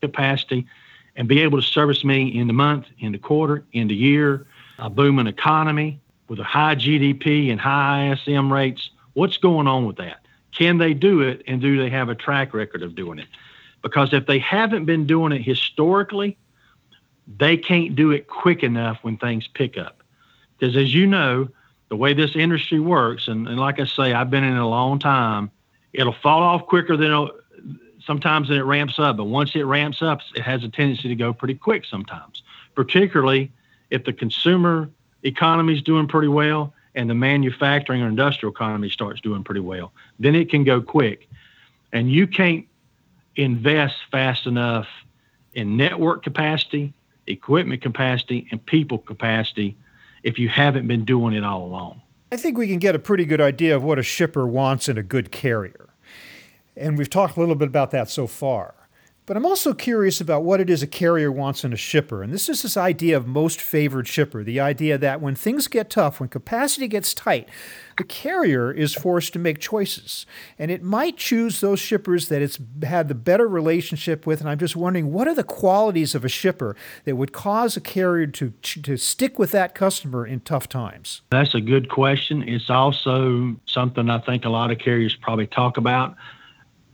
capacity, 0.00 0.66
and 1.16 1.28
be 1.28 1.40
able 1.40 1.60
to 1.60 1.66
service 1.66 2.04
me 2.04 2.28
in 2.28 2.46
the 2.46 2.52
month, 2.52 2.86
in 2.98 3.12
the 3.12 3.18
quarter, 3.18 3.64
in 3.72 3.88
the 3.88 3.94
year, 3.94 4.46
a 4.78 4.88
booming 4.88 5.26
economy 5.26 6.00
with 6.28 6.38
a 6.38 6.44
high 6.44 6.74
GDP 6.74 7.50
and 7.50 7.60
high 7.60 8.12
ISM 8.12 8.52
rates. 8.52 8.90
What's 9.14 9.36
going 9.36 9.66
on 9.66 9.86
with 9.86 9.96
that? 9.96 10.24
Can 10.52 10.78
they 10.78 10.94
do 10.94 11.20
it 11.20 11.42
and 11.46 11.60
do 11.60 11.78
they 11.78 11.90
have 11.90 12.08
a 12.08 12.14
track 12.14 12.54
record 12.54 12.82
of 12.82 12.94
doing 12.94 13.18
it? 13.18 13.28
Because 13.82 14.12
if 14.12 14.26
they 14.26 14.38
haven't 14.38 14.84
been 14.84 15.06
doing 15.06 15.32
it 15.32 15.42
historically, 15.42 16.36
they 17.38 17.56
can't 17.56 17.94
do 17.94 18.10
it 18.10 18.26
quick 18.26 18.62
enough 18.62 18.98
when 19.02 19.16
things 19.16 19.48
pick 19.48 19.78
up. 19.78 20.02
Because 20.58 20.76
as 20.76 20.94
you 20.94 21.06
know, 21.06 21.48
the 21.88 21.96
way 21.96 22.14
this 22.14 22.36
industry 22.36 22.80
works, 22.80 23.28
and, 23.28 23.48
and 23.48 23.58
like 23.58 23.80
I 23.80 23.84
say, 23.84 24.12
I've 24.12 24.30
been 24.30 24.44
in 24.44 24.56
it 24.56 24.60
a 24.60 24.66
long 24.66 24.98
time, 24.98 25.50
it'll 25.92 26.12
fall 26.12 26.42
off 26.42 26.66
quicker 26.66 26.96
than 26.96 27.28
sometimes 28.04 28.50
it 28.50 28.60
ramps 28.60 28.98
up. 28.98 29.16
But 29.16 29.24
once 29.24 29.54
it 29.54 29.62
ramps 29.62 30.02
up, 30.02 30.20
it 30.34 30.42
has 30.42 30.64
a 30.64 30.68
tendency 30.68 31.08
to 31.08 31.14
go 31.14 31.32
pretty 31.32 31.54
quick 31.54 31.84
sometimes, 31.84 32.42
particularly 32.74 33.52
if 33.90 34.04
the 34.04 34.12
consumer 34.12 34.90
economy 35.22 35.74
is 35.74 35.82
doing 35.82 36.06
pretty 36.06 36.28
well 36.28 36.72
and 36.94 37.08
the 37.08 37.14
manufacturing 37.14 38.02
or 38.02 38.08
industrial 38.08 38.52
economy 38.52 38.90
starts 38.90 39.20
doing 39.20 39.44
pretty 39.44 39.60
well. 39.60 39.92
Then 40.18 40.34
it 40.34 40.50
can 40.50 40.64
go 40.64 40.80
quick. 40.80 41.28
And 41.92 42.10
you 42.10 42.26
can't 42.26 42.66
invest 43.36 43.96
fast 44.10 44.46
enough 44.46 44.86
in 45.54 45.76
network 45.76 46.22
capacity, 46.22 46.92
equipment 47.26 47.82
capacity, 47.82 48.46
and 48.50 48.64
people 48.64 48.98
capacity 48.98 49.76
if 50.22 50.38
you 50.38 50.48
haven't 50.48 50.86
been 50.86 51.04
doing 51.04 51.34
it 51.34 51.44
all 51.44 51.64
along. 51.64 52.00
I 52.32 52.36
think 52.36 52.56
we 52.58 52.68
can 52.68 52.78
get 52.78 52.94
a 52.94 52.98
pretty 52.98 53.24
good 53.24 53.40
idea 53.40 53.74
of 53.74 53.82
what 53.82 53.98
a 53.98 54.02
shipper 54.02 54.46
wants 54.46 54.88
in 54.88 54.96
a 54.96 55.02
good 55.02 55.32
carrier. 55.32 55.89
And 56.80 56.96
we've 56.98 57.10
talked 57.10 57.36
a 57.36 57.40
little 57.40 57.54
bit 57.54 57.68
about 57.68 57.90
that 57.92 58.08
so 58.08 58.26
far. 58.26 58.74
But 59.30 59.36
I'm 59.36 59.46
also 59.46 59.74
curious 59.74 60.20
about 60.20 60.42
what 60.42 60.60
it 60.60 60.68
is 60.68 60.82
a 60.82 60.88
carrier 60.88 61.30
wants 61.30 61.62
in 61.62 61.72
a 61.72 61.76
shipper. 61.76 62.24
And 62.24 62.32
this 62.32 62.48
is 62.48 62.62
this 62.62 62.76
idea 62.76 63.16
of 63.16 63.28
most 63.28 63.60
favored 63.60 64.08
shipper 64.08 64.42
the 64.42 64.58
idea 64.58 64.98
that 64.98 65.20
when 65.20 65.36
things 65.36 65.68
get 65.68 65.88
tough, 65.88 66.18
when 66.18 66.28
capacity 66.28 66.88
gets 66.88 67.14
tight, 67.14 67.48
the 67.96 68.02
carrier 68.02 68.72
is 68.72 68.92
forced 68.92 69.32
to 69.34 69.38
make 69.38 69.60
choices. 69.60 70.26
And 70.58 70.68
it 70.72 70.82
might 70.82 71.16
choose 71.16 71.60
those 71.60 71.78
shippers 71.78 72.28
that 72.28 72.42
it's 72.42 72.58
had 72.82 73.06
the 73.06 73.14
better 73.14 73.46
relationship 73.46 74.26
with. 74.26 74.40
And 74.40 74.50
I'm 74.50 74.58
just 74.58 74.74
wondering 74.74 75.12
what 75.12 75.28
are 75.28 75.34
the 75.36 75.44
qualities 75.44 76.16
of 76.16 76.24
a 76.24 76.28
shipper 76.28 76.74
that 77.04 77.14
would 77.14 77.32
cause 77.32 77.76
a 77.76 77.80
carrier 77.80 78.26
to, 78.26 78.50
to 78.62 78.96
stick 78.96 79.38
with 79.38 79.52
that 79.52 79.76
customer 79.76 80.26
in 80.26 80.40
tough 80.40 80.68
times? 80.68 81.22
That's 81.30 81.54
a 81.54 81.60
good 81.60 81.88
question. 81.88 82.42
It's 82.48 82.68
also 82.68 83.54
something 83.66 84.10
I 84.10 84.18
think 84.18 84.44
a 84.44 84.50
lot 84.50 84.72
of 84.72 84.80
carriers 84.80 85.14
probably 85.14 85.46
talk 85.46 85.76
about. 85.76 86.16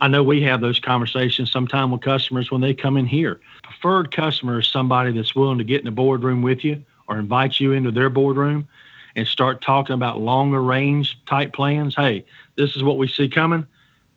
I 0.01 0.09
know 0.09 0.23
we 0.23 0.43
have 0.43 0.61
those 0.61 0.79
conversations 0.79 1.51
sometime 1.51 1.91
with 1.91 2.03
customers 2.03 2.51
when 2.51 2.61
they 2.61 2.75
come 2.75 2.97
in 2.97 3.07
here. 3.07 3.41
Preferred 3.63 4.15
customer 4.15 4.61
is 4.61 4.69
somebody 4.69 5.13
that's 5.13 5.35
willing 5.35 5.59
to 5.59 5.65
get 5.65 5.81
in 5.81 5.87
the 5.87 5.91
boardroom 5.91 6.43
with 6.43 6.65
you 6.65 6.85
or 7.09 7.19
invite 7.19 7.59
you 7.61 7.73
into 7.73 7.91
their 7.91 8.11
boardroom 8.11 8.69
and 9.15 9.27
start 9.27 9.63
talking 9.63 9.95
about 9.95 10.21
longer 10.21 10.63
range 10.63 11.19
type 11.25 11.55
plans. 11.55 11.95
Hey, 11.95 12.25
this 12.57 12.77
is 12.77 12.83
what 12.83 12.99
we 12.99 13.09
see 13.09 13.29
coming. 13.29 13.67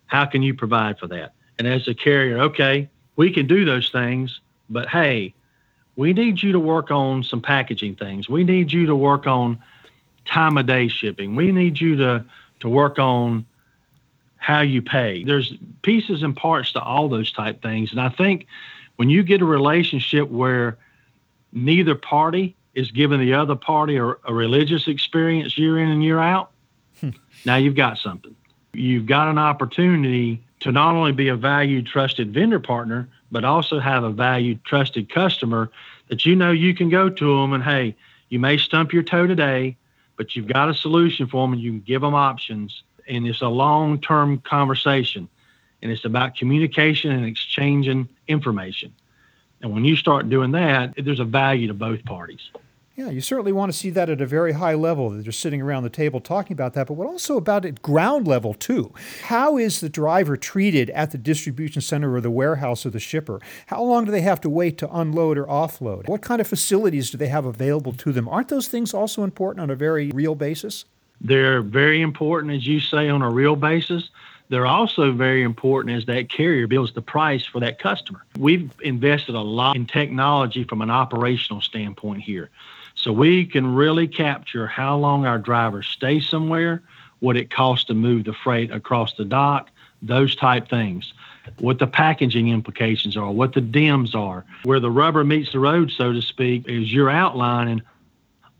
How 0.08 0.26
can 0.26 0.44
you 0.44 0.54
provide 0.54 1.00
for 1.00 1.08
that? 1.08 1.34
And 1.58 1.68
as 1.68 1.88
a 1.88 1.94
carrier, 1.94 2.40
okay, 2.40 2.90
we 3.16 3.32
can 3.32 3.48
do 3.48 3.64
those 3.64 3.90
things, 3.90 4.42
but 4.70 4.90
hey, 4.90 5.34
we 5.96 6.14
need 6.14 6.42
you 6.42 6.52
to 6.52 6.60
work 6.60 6.92
on 6.92 7.24
some 7.24 7.42
packaging 7.42 7.96
things. 7.96 8.30
We 8.30 8.44
need 8.44 8.72
you 8.72 8.86
to 8.86 8.96
work 8.96 9.28
on 9.28 9.60
time 10.26 10.58
of 10.58 10.66
day 10.66 10.88
shipping. 10.88 11.36
We 11.36 11.52
need 11.52 11.80
you 11.80 11.96
to 11.98 12.26
to 12.62 12.70
work 12.70 13.00
on 13.00 13.46
how 14.39 14.62
you 14.62 14.81
pay. 14.81 15.24
There's 15.24 15.53
pieces 15.84 16.24
and 16.24 16.36
parts 16.36 16.72
to 16.72 16.81
all 16.81 17.10
those 17.10 17.31
type 17.31 17.62
things. 17.62 17.91
And 17.91 18.01
I 18.01 18.10
think 18.10 18.48
when 18.96 19.10
you 19.10 19.22
get 19.22 19.41
a 19.41 19.46
relationship 19.46 20.29
where 20.29 20.77
neither 21.51 21.93
party 21.93 22.55
is 22.74 22.89
giving 22.91 23.19
the 23.19 23.34
other 23.34 23.55
party 23.55 23.98
a, 23.98 24.05
a 24.05 24.34
religious 24.34 24.88
experience 24.88 25.58
year 25.58 25.77
in 25.77 25.89
and 25.89 26.03
year 26.03 26.19
out, 26.19 26.51
now 27.46 27.58
you've 27.58 27.75
got 27.75 27.98
something. 27.98 28.36
You've 28.74 29.05
got 29.05 29.27
an 29.27 29.38
opportunity 29.38 30.41
to 30.62 30.72
not 30.72 30.96
only 30.96 31.12
be 31.12 31.27
a 31.27 31.36
valued, 31.36 31.86
trusted 31.86 32.34
vendor 32.34 32.60
partner, 32.60 33.10
but 33.31 33.43
also 33.43 33.79
have 33.79 34.03
a 34.03 34.10
valued, 34.10 34.63
trusted 34.63 35.13
customer 35.13 35.69
that 36.08 36.25
you 36.25 36.36
know 36.36 36.51
you 36.51 36.74
can 36.74 36.89
go 36.89 37.10
to 37.10 37.41
them 37.41 37.53
and, 37.53 37.63
hey, 37.63 37.96
you 38.29 38.39
may 38.39 38.58
stump 38.58 38.93
your 38.93 39.03
toe 39.03 39.27
today, 39.27 39.75
but 40.17 40.36
you've 40.36 40.48
got 40.48 40.69
a 40.69 40.74
solution 40.74 41.27
for 41.27 41.43
them 41.43 41.53
and 41.53 41.62
you 41.62 41.72
can 41.72 41.81
give 41.81 42.01
them 42.01 42.15
options 42.15 42.84
and 43.10 43.28
it's 43.28 43.42
a 43.42 43.48
long 43.48 44.00
term 44.00 44.39
conversation 44.39 45.28
and 45.82 45.92
it's 45.92 46.06
about 46.06 46.36
communication 46.36 47.12
and 47.12 47.25
exchanging 47.25 48.08
information. 48.28 48.94
And 49.62 49.74
when 49.74 49.84
you 49.84 49.96
start 49.96 50.30
doing 50.30 50.51
that, 50.51 50.94
there's 50.98 51.20
a 51.20 51.25
value 51.25 51.68
to 51.68 51.74
both 51.74 52.04
parties. 52.06 52.50
Yeah, 52.96 53.10
you 53.10 53.22
certainly 53.22 53.54
want 53.54 53.72
to 53.72 53.78
see 53.78 53.92
that 53.92 54.10
at 54.10 54.20
a 54.20 54.25
very 54.25 54.51
high 54.51 54.74
level 54.74 55.10
that 55.10 55.24
they're 55.24 55.32
sitting 55.32 55.62
around 55.62 55.84
the 55.84 55.89
table 55.89 56.20
talking 56.20 56.51
about 56.51 56.74
that, 56.74 56.88
but 56.88 56.96
what 56.96 57.08
also 57.08 57.38
about 57.38 57.63
at 57.63 57.82
ground 57.82 58.28
level 58.28 58.54
too. 58.54 58.94
How 59.24 59.58
is 59.58 59.80
the 59.80 59.88
driver 59.88 60.36
treated 60.36 60.89
at 60.89 61.12
the 61.12 61.18
distribution 61.18 61.82
center 61.82 62.13
or 62.13 62.20
the 62.20 62.30
warehouse 62.30 62.86
or 62.86 62.89
the 62.89 63.00
shipper? 63.00 63.39
How 63.68 63.82
long 63.84 64.04
do 64.04 64.12
they 64.12 64.20
have 64.20 64.42
to 64.42 64.50
wait 64.50 64.78
to 64.80 64.94
unload 64.94 65.38
or 65.38 65.46
offload? 65.46 66.10
What 66.10 66.22
kind 66.22 66.42
of 66.42 66.48
facilities 66.48 67.10
do 67.10 67.18
they 67.18 67.30
have 67.30 67.46
available 67.46 67.94
to 67.94 68.12
them? 68.12 68.28
Aren't 68.28 68.50
those 68.50 68.68
things 68.68 68.94
also 68.94 69.24
important 69.24 69.62
on 69.62 69.70
a 69.70 69.75
very 69.75 70.12
real 70.12 70.36
basis? 70.36 70.84
They're 71.22 71.62
very 71.62 72.02
important, 72.02 72.54
as 72.54 72.66
you 72.66 72.80
say, 72.80 73.10
on 73.10 73.22
a 73.22 73.30
real 73.30 73.56
basis. 73.56 74.10
They're 74.50 74.66
also 74.66 75.12
very 75.12 75.44
important 75.44 75.96
as 75.96 76.06
that 76.06 76.30
carrier 76.30 76.66
builds 76.66 76.94
the 76.94 77.02
price 77.02 77.46
for 77.46 77.60
that 77.60 77.78
customer. 77.78 78.26
We've 78.38 78.72
invested 78.82 79.36
a 79.36 79.42
lot 79.42 79.76
in 79.76 79.86
technology 79.86 80.64
from 80.64 80.82
an 80.82 80.90
operational 80.90 81.62
standpoint 81.62 82.22
here. 82.22 82.50
So 82.96 83.14
we 83.14 83.46
can 83.46 83.76
really 83.76 84.08
capture 84.08 84.66
how 84.66 84.98
long 84.98 85.26
our 85.26 85.38
drivers 85.38 85.88
stay 85.88 86.20
somewhere, 86.20 86.82
what 87.20 87.38
it 87.38 87.50
costs 87.50 87.86
to 87.86 87.94
move 87.94 88.26
the 88.26 88.34
freight 88.34 88.72
across 88.72 89.14
the 89.14 89.26
dock, 89.26 89.70
those 90.02 90.36
type 90.36 90.68
things. 90.70 91.14
What 91.60 91.80
the 91.80 91.88
packaging 91.88 92.50
implications 92.50 93.18
are, 93.18 93.32
what 93.32 93.54
the 93.54 93.62
DIMs 93.62 94.14
are, 94.14 94.46
where 94.64 94.80
the 94.80 94.92
rubber 94.92 95.24
meets 95.24 95.52
the 95.52 95.60
road, 95.60 95.92
so 95.92 96.14
to 96.14 96.22
speak, 96.22 96.68
is 96.68 96.94
you're 96.94 97.10
outlining. 97.10 97.82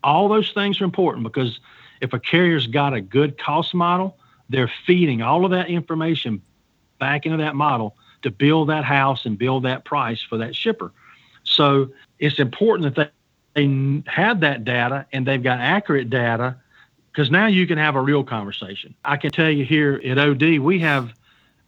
All 0.04 0.28
those 0.28 0.52
things 0.52 0.82
are 0.82 0.86
important 0.86 1.24
because 1.24 1.60
if 2.02 2.14
a 2.14 2.20
carrier's 2.20 2.68
got 2.68 2.94
a 2.94 3.02
good 3.02 3.38
cost 3.38 3.74
model, 3.74 4.18
they're 4.50 4.72
feeding 4.86 5.22
all 5.22 5.46
of 5.46 5.52
that 5.52 5.70
information 5.70 6.42
back 7.00 7.26
into 7.26 7.38
that 7.38 7.56
model 7.56 7.96
to 8.22 8.32
build 8.32 8.70
that 8.70 8.84
house 8.84 9.26
and 9.26 9.38
build 9.38 9.64
that 9.64 9.86
price 9.86 10.22
for 10.22 10.38
that 10.38 10.56
shipper. 10.56 10.92
So 11.44 11.92
it's 12.20 12.40
important 12.40 12.96
that 12.96 13.12
they, 13.56 13.68
they 13.68 14.04
have 14.08 14.42
that 14.42 14.66
data 14.66 15.06
and 15.14 15.26
they've 15.26 15.42
got 15.42 15.60
accurate 15.60 16.10
data 16.10 16.58
because 17.12 17.32
now 17.32 17.48
you 17.48 17.66
can 17.66 17.78
have 17.78 17.96
a 17.96 18.02
real 18.02 18.24
conversation. 18.24 18.94
I 19.04 19.18
can 19.18 19.32
tell 19.32 19.50
you 19.50 19.66
here 19.66 20.02
at 20.06 20.18
OD, 20.18 20.60
we 20.60 20.80
have 20.80 21.14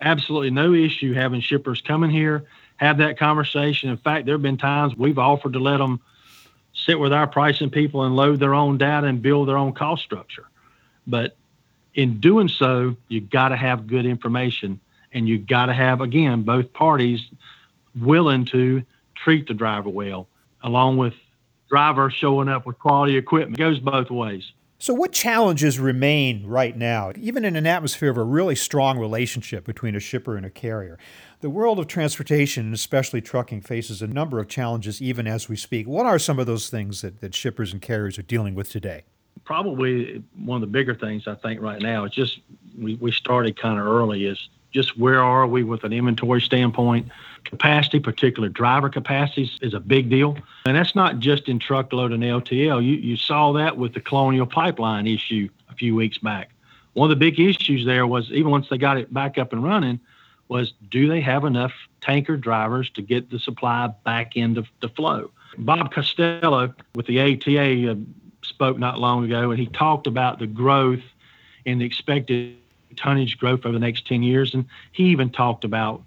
absolutely 0.02 0.52
no 0.52 0.74
issue 0.74 1.14
having 1.14 1.42
shippers 1.42 1.82
come 1.82 2.04
in 2.04 2.10
here, 2.10 2.46
have 2.78 2.98
that 2.98 3.18
conversation. 3.18 3.90
In 3.90 3.98
fact, 3.98 4.26
there 4.26 4.36
have 4.36 4.42
been 4.42 4.58
times 4.58 4.96
we've 4.96 5.20
offered 5.20 5.54
to 5.54 5.60
let 5.60 5.78
them 5.78 6.00
sit 6.74 7.00
with 7.00 7.14
our 7.14 7.28
pricing 7.28 7.70
people 7.70 8.04
and 8.04 8.16
load 8.16 8.40
their 8.40 8.54
own 8.54 8.78
data 8.78 9.08
and 9.08 9.22
build 9.22 9.48
their 9.48 9.58
own 9.58 9.74
cost 9.74 10.04
structure. 10.04 10.48
But 11.08 11.36
in 11.94 12.20
doing 12.20 12.48
so, 12.48 12.96
you 13.08 13.22
got 13.22 13.50
to 13.50 13.56
have 13.56 13.88
good 13.88 14.06
information 14.06 14.80
and 15.14 15.28
you 15.28 15.38
got 15.38 15.66
to 15.66 15.74
have, 15.74 16.02
again, 16.02 16.44
both 16.44 16.72
parties 16.74 17.22
willing 18.00 18.46
to 18.46 18.84
treat 19.16 19.48
the 19.48 19.54
driver 19.54 19.90
well, 19.90 20.28
along 20.64 20.98
with 20.98 21.14
driver 21.70 22.10
showing 22.10 22.48
up 22.48 22.66
with 22.66 22.80
quality 22.80 23.18
equipment. 23.18 23.60
It 23.60 23.64
goes 23.64 23.80
both 23.80 24.10
ways. 24.10 24.52
So, 24.80 24.96
what 24.96 25.12
challenges 25.12 25.80
remain 25.80 26.48
right 26.48 26.76
now, 26.76 27.12
even 27.16 27.46
in 27.46 27.56
an 27.56 27.68
atmosphere 27.68 28.10
of 28.10 28.18
a 28.18 28.24
really 28.24 28.56
strong 28.56 28.98
relationship 28.98 29.64
between 29.64 29.96
a 29.96 30.00
shipper 30.00 30.36
and 30.36 30.46
a 30.46 30.50
carrier? 30.50 30.98
The 31.42 31.50
world 31.50 31.80
of 31.80 31.88
transportation, 31.88 32.74
especially 32.74 33.22
trucking, 33.22 33.62
faces 33.62 34.02
a 34.02 34.08
number 34.08 34.40
of 34.40 34.48
challenges 34.48 35.02
even 35.02 35.28
as 35.28 35.50
we 35.50 35.56
speak. 35.56 35.88
What 35.88 36.06
are 36.06 36.20
some 36.20 36.40
of 36.40 36.46
those 36.46 36.70
things 36.70 37.02
that, 37.02 37.20
that 37.22 37.34
shippers 37.34 37.74
and 37.74 37.82
carriers 37.82 38.18
are 38.20 38.24
dealing 38.24 38.56
with 38.56 38.70
today? 38.70 39.04
probably 39.44 40.24
one 40.36 40.56
of 40.56 40.62
the 40.62 40.68
bigger 40.68 40.96
things 40.96 41.28
I 41.28 41.36
think 41.36 41.62
right 41.62 41.82
now 41.82 42.06
is 42.06 42.12
just 42.12 42.40
we, 42.78 42.96
we 42.96 43.12
started 43.12 43.60
kind 43.60 43.80
of 43.80 43.86
early 43.86 44.26
is 44.26 44.50
just 44.72 44.98
where 44.98 45.22
are 45.22 45.46
we 45.46 45.64
with 45.64 45.84
an 45.84 45.92
inventory 45.92 46.40
standpoint. 46.42 47.10
Capacity, 47.44 48.00
particular 48.00 48.48
driver 48.48 48.88
capacities, 48.88 49.58
is 49.62 49.74
a 49.74 49.80
big 49.80 50.10
deal. 50.10 50.38
And 50.66 50.78
that's 50.78 50.96
not 50.96 51.20
just 51.20 51.50
in 51.50 51.60
truckload 51.60 52.14
and 52.14 52.24
LTL. 52.24 52.82
You, 52.84 52.94
you 52.94 53.18
saw 53.18 53.52
that 53.54 53.76
with 53.76 53.94
the 53.94 54.00
Colonial 54.00 54.46
Pipeline 54.46 55.08
issue 55.08 55.50
a 55.70 55.74
few 55.74 55.96
weeks 55.96 56.18
back. 56.18 56.52
One 56.94 57.12
of 57.12 57.18
the 57.18 57.20
big 57.20 57.40
issues 57.40 57.86
there 57.86 58.08
was 58.08 58.32
even 58.32 58.52
once 58.52 58.70
they 58.70 58.78
got 58.78 58.98
it 58.98 59.14
back 59.14 59.38
up 59.38 59.52
and 59.52 59.64
running, 59.64 60.00
was 60.52 60.74
do 60.90 61.08
they 61.08 61.22
have 61.22 61.46
enough 61.46 61.72
tanker 62.02 62.36
drivers 62.36 62.90
to 62.92 63.02
get 63.02 63.32
the 63.32 63.40
supply 63.40 63.88
back 64.04 64.36
into 64.36 64.66
the 64.82 64.90
flow? 64.90 65.32
Bob 65.58 65.94
Costello 65.94 66.74
with 66.94 67.06
the 67.08 67.22
ATA 67.22 67.92
uh, 67.92 67.96
spoke 68.42 68.78
not 68.78 69.00
long 69.00 69.24
ago, 69.24 69.52
and 69.52 69.60
he 69.60 69.68
talked 69.68 70.08
about 70.08 70.40
the 70.40 70.48
growth 70.48 71.04
and 71.66 71.80
the 71.80 71.86
expected 71.86 72.58
tonnage 72.98 73.38
growth 73.38 73.66
over 73.66 73.72
the 73.72 73.80
next 73.80 74.06
10 74.08 74.24
years. 74.24 74.54
And 74.54 74.66
he 74.92 75.06
even 75.06 75.30
talked 75.30 75.64
about 75.64 76.04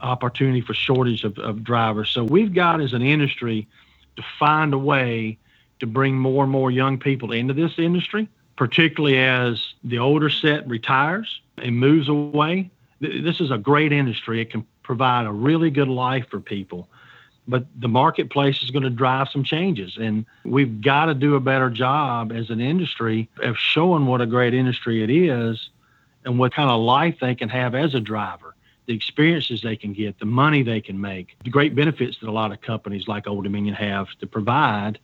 opportunity 0.00 0.62
for 0.62 0.72
shortage 0.72 1.24
of, 1.24 1.38
of 1.38 1.62
drivers. 1.62 2.08
So 2.08 2.24
we've 2.24 2.54
got 2.54 2.80
as 2.80 2.94
an 2.94 3.02
industry 3.02 3.68
to 4.16 4.22
find 4.38 4.72
a 4.72 4.78
way 4.78 5.36
to 5.80 5.86
bring 5.86 6.16
more 6.16 6.44
and 6.44 6.50
more 6.50 6.70
young 6.70 6.98
people 6.98 7.32
into 7.32 7.52
this 7.52 7.78
industry, 7.78 8.28
particularly 8.56 9.18
as 9.18 9.74
the 9.84 9.98
older 9.98 10.30
set 10.30 10.66
retires 10.66 11.42
and 11.58 11.76
moves 11.78 12.08
away. 12.08 12.70
This 13.00 13.40
is 13.40 13.50
a 13.50 13.58
great 13.58 13.92
industry. 13.92 14.40
It 14.40 14.50
can 14.50 14.66
provide 14.82 15.26
a 15.26 15.32
really 15.32 15.70
good 15.70 15.88
life 15.88 16.26
for 16.30 16.40
people. 16.40 16.88
But 17.46 17.66
the 17.80 17.88
marketplace 17.88 18.62
is 18.62 18.70
going 18.70 18.82
to 18.82 18.90
drive 18.90 19.28
some 19.28 19.42
changes. 19.42 19.96
And 19.98 20.26
we've 20.44 20.80
got 20.82 21.06
to 21.06 21.14
do 21.14 21.34
a 21.34 21.40
better 21.40 21.70
job 21.70 22.30
as 22.32 22.50
an 22.50 22.60
industry 22.60 23.28
of 23.42 23.56
showing 23.56 24.06
what 24.06 24.20
a 24.20 24.26
great 24.26 24.52
industry 24.52 25.02
it 25.02 25.10
is 25.10 25.70
and 26.24 26.38
what 26.38 26.52
kind 26.52 26.70
of 26.70 26.80
life 26.80 27.16
they 27.20 27.34
can 27.34 27.48
have 27.48 27.74
as 27.74 27.94
a 27.94 28.00
driver, 28.00 28.54
the 28.86 28.94
experiences 28.94 29.62
they 29.62 29.76
can 29.76 29.94
get, 29.94 30.18
the 30.18 30.26
money 30.26 30.62
they 30.62 30.80
can 30.80 31.00
make, 31.00 31.36
the 31.42 31.50
great 31.50 31.74
benefits 31.74 32.18
that 32.18 32.28
a 32.28 32.32
lot 32.32 32.52
of 32.52 32.60
companies 32.60 33.08
like 33.08 33.26
Old 33.26 33.44
Dominion 33.44 33.74
have 33.74 34.08
to 34.20 34.26
provide 34.26 34.98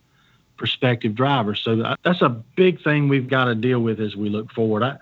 prospective 0.56 1.14
drivers. 1.14 1.60
So 1.60 1.80
uh, 1.80 1.96
that's 2.04 2.20
a 2.20 2.28
big 2.28 2.82
thing 2.82 3.08
we've 3.08 3.28
got 3.28 3.46
to 3.46 3.54
deal 3.54 3.80
with 3.80 4.00
as 4.00 4.16
we 4.16 4.28
look 4.28 4.52
forward. 4.52 4.82
I, 4.82 4.98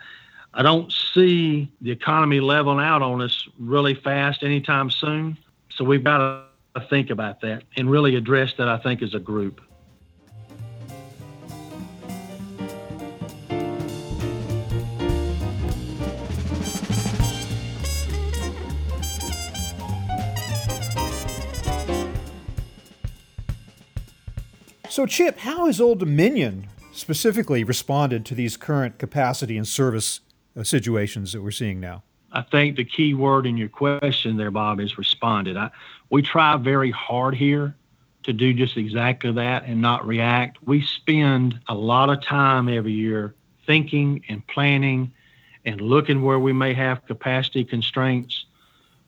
I 0.54 0.61
don't 0.61 0.92
see 0.92 1.73
the 1.80 1.90
economy 1.90 2.40
leveling 2.40 2.85
out 2.85 3.00
on 3.00 3.23
us 3.23 3.49
really 3.59 3.94
fast 3.94 4.42
anytime 4.42 4.90
soon. 4.90 5.38
So 5.71 5.82
we've 5.82 6.04
got 6.04 6.47
to 6.75 6.80
think 6.88 7.09
about 7.09 7.40
that 7.40 7.64
and 7.76 7.90
really 7.90 8.16
address 8.16 8.52
that, 8.59 8.68
I 8.68 8.76
think, 8.76 9.00
as 9.00 9.14
a 9.14 9.18
group. 9.18 9.62
So, 24.90 25.06
Chip, 25.06 25.38
how 25.38 25.64
has 25.64 25.80
Old 25.80 26.00
Dominion 26.00 26.68
specifically 26.92 27.64
responded 27.64 28.26
to 28.26 28.35
these 28.35 28.59
current 28.59 28.99
capacity 28.99 29.56
and 29.56 29.66
service 29.66 30.21
Uh, 30.54 30.62
situations 30.62 31.32
that 31.32 31.40
we're 31.40 31.50
seeing 31.50 31.80
now? 31.80 32.02
I 32.30 32.42
think 32.42 32.76
the 32.76 32.85
key 32.85 33.14
word 33.14 33.47
in 33.47 33.56
your 33.56 33.68
question 33.71 34.37
there, 34.37 34.50
Bob, 34.50 34.80
is 34.80 34.99
responded. 34.99 35.56
I, 35.56 35.71
we 36.11 36.21
try 36.21 36.56
very 36.56 36.90
hard 36.90 37.35
here 37.35 37.75
to 38.25 38.32
do 38.32 38.52
just 38.52 38.76
exactly 38.76 39.32
that 39.32 39.64
and 39.64 39.80
not 39.80 40.06
react. 40.06 40.59
We 40.62 40.82
spend 40.82 41.59
a 41.68 41.75
lot 41.75 42.11
of 42.11 42.23
time 42.23 42.68
every 42.68 42.92
year 42.92 43.35
thinking 43.66 44.25
and 44.28 44.47
planning 44.47 45.12
and 45.64 45.80
looking 45.80 46.23
where 46.23 46.38
we 46.38 46.52
may 46.52 46.75
have 46.75 47.06
capacity 47.06 47.64
constraints. 47.64 48.44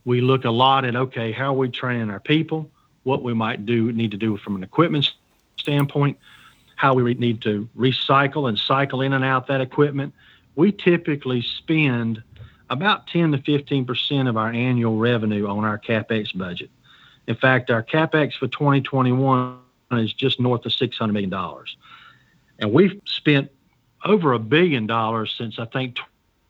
We 0.07 0.21
look 0.21 0.45
a 0.45 0.51
lot 0.51 0.85
at 0.85 0.97
okay, 0.97 1.31
how 1.33 1.55
are 1.55 1.59
we 1.59 1.69
training 1.69 2.11
our 2.11 2.21
people? 2.21 2.71
What 3.03 3.23
we 3.23 3.35
might 3.35 3.67
do 3.67 3.93
need 3.93 4.13
to 4.13 4.17
do 4.17 4.39
from 4.39 4.57
an 4.57 4.63
equipment 4.63 5.13
standpoint, 5.59 6.19
how 6.77 6.95
we 6.95 7.15
need 7.15 7.43
to 7.43 7.69
recycle 7.77 8.49
and 8.49 8.59
cycle 8.59 9.03
in 9.03 9.13
and 9.13 9.25
out 9.25 9.47
that 9.49 9.61
equipment, 9.61 10.15
we 10.57 10.73
typically 10.73 11.43
spend 11.43 12.23
about 12.71 13.07
10 13.09 13.33
to 13.33 13.39
15 13.39 13.85
percent 13.85 14.29
of 14.29 14.37
our 14.37 14.51
annual 14.51 14.97
revenue 14.97 15.47
on 15.47 15.65
our 15.65 15.79
capex 15.79 16.37
budget. 16.37 16.71
In 17.27 17.35
fact, 17.35 17.71
our 17.71 17.83
capex 17.83 18.35
for 18.35 18.49
2021 18.49 19.59
is 19.93 20.13
just 20.13 20.41
north 20.41 20.65
of 20.67 20.73
600 20.73 21.13
million 21.13 21.31
dollars, 21.31 21.77
and 22.59 22.73
we've 22.73 23.01
spent 23.07 23.51
over 24.05 24.33
a 24.33 24.39
billion 24.39 24.87
dollars 24.87 25.35
since 25.37 25.59
I 25.59 25.65
think 25.67 25.97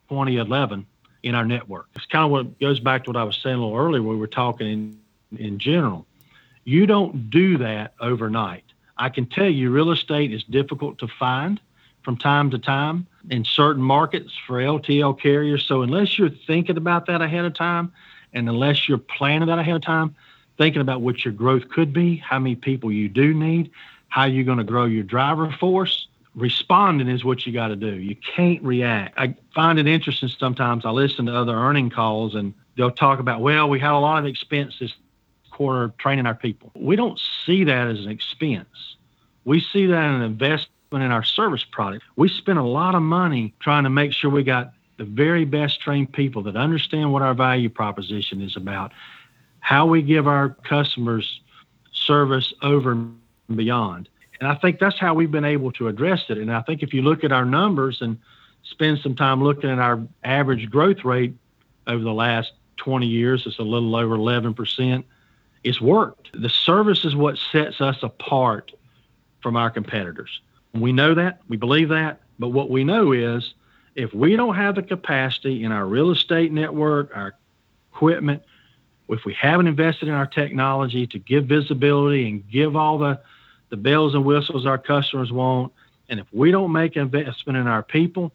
2011 0.08 0.86
in 1.22 1.34
our 1.34 1.44
network. 1.44 1.88
It's 1.94 2.06
kind 2.06 2.24
of 2.24 2.30
what 2.30 2.58
goes 2.60 2.80
back 2.80 3.04
to 3.04 3.10
what 3.10 3.16
I 3.16 3.24
was 3.24 3.36
saying 3.36 3.56
a 3.56 3.60
little 3.60 3.78
earlier. 3.78 4.02
We 4.02 4.16
were 4.16 4.26
talking 4.26 4.66
in 4.66 4.98
in 5.38 5.58
general. 5.58 6.06
You 6.64 6.86
don't 6.86 7.30
do 7.30 7.58
that 7.58 7.94
overnight. 8.00 8.64
I 8.96 9.08
can 9.08 9.26
tell 9.26 9.48
you 9.48 9.70
real 9.70 9.90
estate 9.90 10.32
is 10.32 10.44
difficult 10.44 10.98
to 10.98 11.08
find 11.08 11.60
from 12.02 12.16
time 12.16 12.50
to 12.50 12.58
time 12.58 13.06
in 13.30 13.44
certain 13.44 13.82
markets 13.82 14.32
for 14.46 14.60
LTL 14.60 15.18
carriers. 15.18 15.64
So 15.64 15.82
unless 15.82 16.18
you're 16.18 16.30
thinking 16.30 16.76
about 16.76 17.06
that 17.06 17.22
ahead 17.22 17.44
of 17.44 17.54
time 17.54 17.92
and 18.32 18.48
unless 18.48 18.88
you're 18.88 18.98
planning 18.98 19.48
that 19.48 19.58
ahead 19.58 19.76
of 19.76 19.82
time, 19.82 20.14
thinking 20.58 20.80
about 20.80 21.00
what 21.00 21.24
your 21.24 21.32
growth 21.32 21.68
could 21.68 21.92
be, 21.92 22.16
how 22.16 22.38
many 22.38 22.54
people 22.54 22.92
you 22.92 23.08
do 23.08 23.34
need, 23.34 23.70
how 24.08 24.24
you're 24.24 24.44
going 24.44 24.58
to 24.58 24.64
grow 24.64 24.84
your 24.84 25.02
driver 25.02 25.50
force, 25.58 26.06
responding 26.34 27.08
is 27.08 27.24
what 27.24 27.46
you 27.46 27.52
got 27.52 27.68
to 27.68 27.76
do. 27.76 27.94
You 27.94 28.16
can't 28.16 28.62
react. 28.62 29.14
I 29.18 29.34
find 29.54 29.78
it 29.78 29.86
interesting 29.86 30.28
sometimes. 30.28 30.84
I 30.84 30.90
listen 30.90 31.26
to 31.26 31.34
other 31.34 31.54
earning 31.54 31.90
calls 31.90 32.34
and 32.34 32.54
they'll 32.76 32.90
talk 32.90 33.20
about, 33.20 33.40
well, 33.40 33.68
we 33.68 33.80
had 33.80 33.92
a 33.92 33.98
lot 33.98 34.18
of 34.18 34.26
expenses 34.26 34.78
this 34.80 34.92
quarter 35.50 35.92
training 35.98 36.26
our 36.26 36.34
people. 36.34 36.70
We 36.74 36.96
don't 36.96 37.20
see 37.46 37.64
that 37.64 37.88
as 37.88 38.00
an 38.00 38.10
expense. 38.10 38.96
We 39.44 39.60
see 39.60 39.86
that 39.86 40.04
an 40.04 40.22
investment 40.22 40.73
in 41.02 41.10
our 41.10 41.24
service 41.24 41.64
product. 41.64 42.04
We 42.16 42.28
spend 42.28 42.58
a 42.58 42.64
lot 42.64 42.94
of 42.94 43.02
money 43.02 43.54
trying 43.60 43.84
to 43.84 43.90
make 43.90 44.12
sure 44.12 44.30
we 44.30 44.42
got 44.42 44.72
the 44.96 45.04
very 45.04 45.44
best 45.44 45.80
trained 45.80 46.12
people 46.12 46.42
that 46.42 46.56
understand 46.56 47.12
what 47.12 47.22
our 47.22 47.34
value 47.34 47.68
proposition 47.68 48.40
is 48.40 48.56
about, 48.56 48.92
how 49.60 49.86
we 49.86 50.02
give 50.02 50.26
our 50.26 50.50
customers 50.50 51.40
service 51.92 52.52
over 52.62 52.92
and 52.92 53.16
beyond. 53.54 54.08
And 54.40 54.48
I 54.48 54.54
think 54.54 54.78
that's 54.78 54.98
how 54.98 55.14
we've 55.14 55.30
been 55.30 55.44
able 55.44 55.72
to 55.72 55.88
address 55.88 56.24
it. 56.28 56.38
And 56.38 56.52
I 56.52 56.60
think 56.62 56.82
if 56.82 56.92
you 56.92 57.02
look 57.02 57.24
at 57.24 57.32
our 57.32 57.44
numbers 57.44 58.02
and 58.02 58.18
spend 58.62 58.98
some 58.98 59.14
time 59.14 59.42
looking 59.42 59.70
at 59.70 59.78
our 59.78 60.00
average 60.22 60.70
growth 60.70 61.04
rate 61.04 61.34
over 61.86 62.02
the 62.02 62.12
last 62.12 62.52
20 62.76 63.06
years, 63.06 63.46
it's 63.46 63.58
a 63.58 63.62
little 63.62 63.94
over 63.96 64.16
11% 64.16 65.04
it's 65.64 65.80
worked. 65.80 66.30
The 66.40 66.50
service 66.50 67.04
is 67.04 67.16
what 67.16 67.38
sets 67.38 67.80
us 67.80 67.96
apart 68.02 68.70
from 69.42 69.56
our 69.56 69.70
competitors. 69.70 70.42
We 70.74 70.92
know 70.92 71.14
that, 71.14 71.40
we 71.48 71.56
believe 71.56 71.90
that, 71.90 72.20
but 72.38 72.48
what 72.48 72.68
we 72.68 72.84
know 72.84 73.12
is 73.12 73.54
if 73.94 74.12
we 74.12 74.36
don't 74.36 74.56
have 74.56 74.74
the 74.74 74.82
capacity 74.82 75.64
in 75.64 75.72
our 75.72 75.86
real 75.86 76.10
estate 76.10 76.52
network, 76.52 77.16
our 77.16 77.34
equipment, 77.92 78.42
if 79.08 79.24
we 79.24 79.34
haven't 79.34 79.68
invested 79.68 80.08
in 80.08 80.14
our 80.14 80.26
technology 80.26 81.06
to 81.08 81.18
give 81.18 81.46
visibility 81.46 82.28
and 82.28 82.48
give 82.50 82.74
all 82.74 82.98
the, 82.98 83.20
the 83.68 83.76
bells 83.76 84.14
and 84.14 84.24
whistles 84.24 84.66
our 84.66 84.78
customers 84.78 85.30
want, 85.30 85.72
and 86.08 86.18
if 86.18 86.26
we 86.32 86.50
don't 86.50 86.72
make 86.72 86.96
investment 86.96 87.56
in 87.56 87.66
our 87.66 87.82
people, 87.82 88.32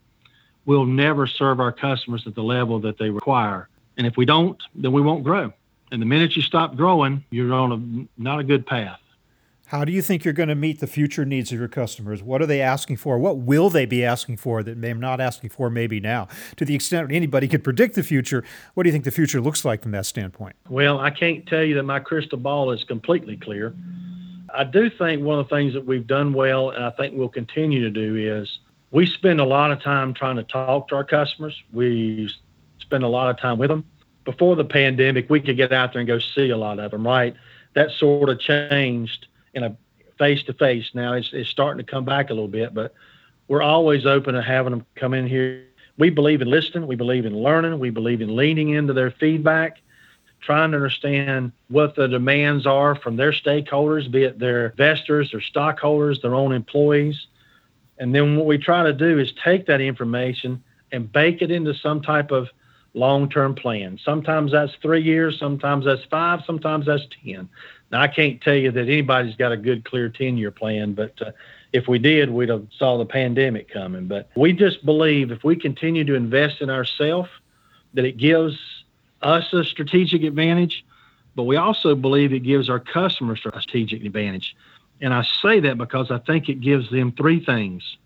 we'll 0.65 0.85
never 0.85 1.27
serve 1.27 1.59
our 1.59 1.71
customers 1.71 2.23
at 2.25 2.35
the 2.35 2.43
level 2.43 2.79
that 2.79 2.97
they 2.97 3.09
require. 3.09 3.67
And 3.97 4.07
if 4.07 4.15
we 4.15 4.25
don't, 4.25 4.61
then 4.75 4.91
we 4.93 5.01
won't 5.01 5.23
grow. 5.23 5.51
And 5.91 6.01
the 6.01 6.05
minute 6.05 6.35
you 6.35 6.41
stop 6.41 6.75
growing, 6.75 7.25
you're 7.31 7.53
on 7.53 8.07
a 8.17 8.21
not 8.21 8.39
a 8.39 8.43
good 8.43 8.65
path. 8.65 8.99
How 9.69 9.85
do 9.85 9.91
you 9.91 10.01
think 10.01 10.25
you're 10.25 10.33
going 10.33 10.49
to 10.49 10.55
meet 10.55 10.79
the 10.79 10.87
future 10.87 11.25
needs 11.25 11.51
of 11.51 11.59
your 11.59 11.67
customers? 11.67 12.23
What 12.23 12.41
are 12.41 12.47
they 12.47 12.59
asking 12.59 12.97
for? 12.97 13.19
What 13.19 13.37
will 13.37 13.69
they 13.69 13.85
be 13.85 14.03
asking 14.03 14.37
for 14.37 14.63
that 14.63 14.81
they're 14.81 14.95
not 14.95 15.21
asking 15.21 15.51
for 15.51 15.69
maybe 15.69 15.99
now? 15.99 16.27
To 16.55 16.65
the 16.65 16.73
extent 16.73 17.11
anybody 17.11 17.47
could 17.47 17.63
predict 17.63 17.93
the 17.93 18.01
future, 18.01 18.43
what 18.73 18.81
do 18.81 18.89
you 18.89 18.91
think 18.91 19.03
the 19.03 19.11
future 19.11 19.39
looks 19.39 19.63
like 19.63 19.83
from 19.83 19.91
that 19.91 20.07
standpoint? 20.07 20.55
Well, 20.69 20.99
I 20.99 21.11
can't 21.11 21.45
tell 21.45 21.63
you 21.63 21.75
that 21.75 21.83
my 21.83 21.99
crystal 21.99 22.39
ball 22.39 22.71
is 22.71 22.83
completely 22.83 23.37
clear. 23.37 23.75
I 24.55 24.63
do 24.63 24.89
think 24.89 25.21
one 25.21 25.37
of 25.37 25.47
the 25.47 25.55
things 25.55 25.75
that 25.75 25.85
we've 25.85 26.07
done 26.07 26.33
well, 26.33 26.71
and 26.71 26.83
I 26.83 26.89
think 26.89 27.13
we'll 27.15 27.29
continue 27.29 27.81
to 27.81 27.91
do, 27.91 28.15
is 28.15 28.57
we 28.89 29.05
spend 29.05 29.39
a 29.39 29.45
lot 29.45 29.71
of 29.71 29.83
time 29.83 30.15
trying 30.15 30.37
to 30.37 30.43
talk 30.43 30.87
to 30.87 30.95
our 30.95 31.03
customers. 31.03 31.55
We 31.71 32.31
spend 32.79 33.03
a 33.03 33.07
lot 33.07 33.29
of 33.29 33.39
time 33.39 33.59
with 33.59 33.69
them 33.69 33.85
before 34.25 34.55
the 34.55 34.65
pandemic, 34.65 35.29
we 35.29 35.39
could 35.39 35.57
get 35.57 35.71
out 35.71 35.93
there 35.93 35.99
and 35.99 36.07
go 36.07 36.17
see 36.17 36.49
a 36.49 36.57
lot 36.57 36.79
of 36.79 36.89
them, 36.89 37.05
right? 37.05 37.35
That 37.75 37.91
sort 37.91 38.29
of 38.29 38.39
changed 38.39 39.27
a 39.63 39.75
face 40.17 40.43
to 40.43 40.53
face. 40.53 40.89
Now 40.93 41.13
it's, 41.13 41.29
it's 41.33 41.49
starting 41.49 41.83
to 41.83 41.89
come 41.89 42.05
back 42.05 42.29
a 42.29 42.33
little 42.33 42.47
bit, 42.47 42.73
but 42.73 42.93
we're 43.47 43.61
always 43.61 44.05
open 44.05 44.35
to 44.35 44.41
having 44.41 44.71
them 44.71 44.85
come 44.95 45.13
in 45.13 45.27
here. 45.27 45.65
We 45.97 46.09
believe 46.09 46.41
in 46.41 46.49
listening, 46.49 46.87
we 46.87 46.95
believe 46.95 47.25
in 47.25 47.35
learning, 47.35 47.79
we 47.79 47.89
believe 47.89 48.21
in 48.21 48.35
leaning 48.35 48.69
into 48.69 48.93
their 48.93 49.11
feedback, 49.11 49.81
trying 50.39 50.71
to 50.71 50.77
understand 50.77 51.51
what 51.67 51.95
the 51.95 52.07
demands 52.07 52.65
are 52.65 52.95
from 52.95 53.17
their 53.17 53.31
stakeholders, 53.31 54.09
be 54.09 54.23
it 54.23 54.39
their 54.39 54.67
investors, 54.67 55.31
their 55.31 55.41
stockholders, 55.41 56.21
their 56.21 56.35
own 56.35 56.53
employees. 56.53 57.27
And 57.97 58.15
then 58.15 58.37
what 58.37 58.45
we 58.45 58.57
try 58.57 58.83
to 58.83 58.93
do 58.93 59.19
is 59.19 59.33
take 59.43 59.65
that 59.65 59.81
information 59.81 60.63
and 60.91 61.11
bake 61.11 61.41
it 61.41 61.51
into 61.51 61.73
some 61.73 62.01
type 62.01 62.31
of 62.31 62.47
long 62.93 63.29
term 63.29 63.55
plan. 63.55 63.99
Sometimes 64.03 64.51
that's 64.51 64.73
three 64.81 65.01
years, 65.01 65.37
sometimes 65.37 65.85
that's 65.85 66.03
five, 66.05 66.41
sometimes 66.45 66.85
that's 66.85 67.03
10. 67.25 67.49
Now, 67.91 68.01
I 68.01 68.07
can't 68.07 68.39
tell 68.41 68.55
you 68.55 68.71
that 68.71 68.81
anybody's 68.81 69.35
got 69.35 69.51
a 69.51 69.57
good, 69.57 69.83
clear 69.83 70.09
10 70.09 70.37
year 70.37 70.51
plan, 70.51 70.93
but 70.93 71.19
uh, 71.21 71.31
if 71.73 71.87
we 71.87 71.99
did, 71.99 72.29
we'd 72.29 72.49
have 72.49 72.67
saw 72.77 72.97
the 72.97 73.05
pandemic 73.05 73.69
coming. 73.69 74.07
But 74.07 74.29
we 74.35 74.53
just 74.53 74.85
believe 74.85 75.31
if 75.31 75.43
we 75.43 75.55
continue 75.55 76.03
to 76.05 76.15
invest 76.15 76.61
in 76.61 76.69
ourselves, 76.69 77.29
that 77.93 78.05
it 78.05 78.17
gives 78.17 78.57
us 79.21 79.51
a 79.53 79.63
strategic 79.63 80.23
advantage, 80.23 80.85
but 81.35 81.43
we 81.43 81.55
also 81.55 81.95
believe 81.95 82.33
it 82.33 82.39
gives 82.39 82.69
our 82.69 82.79
customers 82.79 83.41
a 83.45 83.61
strategic 83.61 84.03
advantage. 84.05 84.55
And 85.01 85.13
I 85.13 85.23
say 85.41 85.59
that 85.61 85.77
because 85.77 86.11
I 86.11 86.19
think 86.19 86.49
it 86.49 86.61
gives 86.61 86.89
them 86.89 87.11
three 87.11 87.43
things 87.43 87.97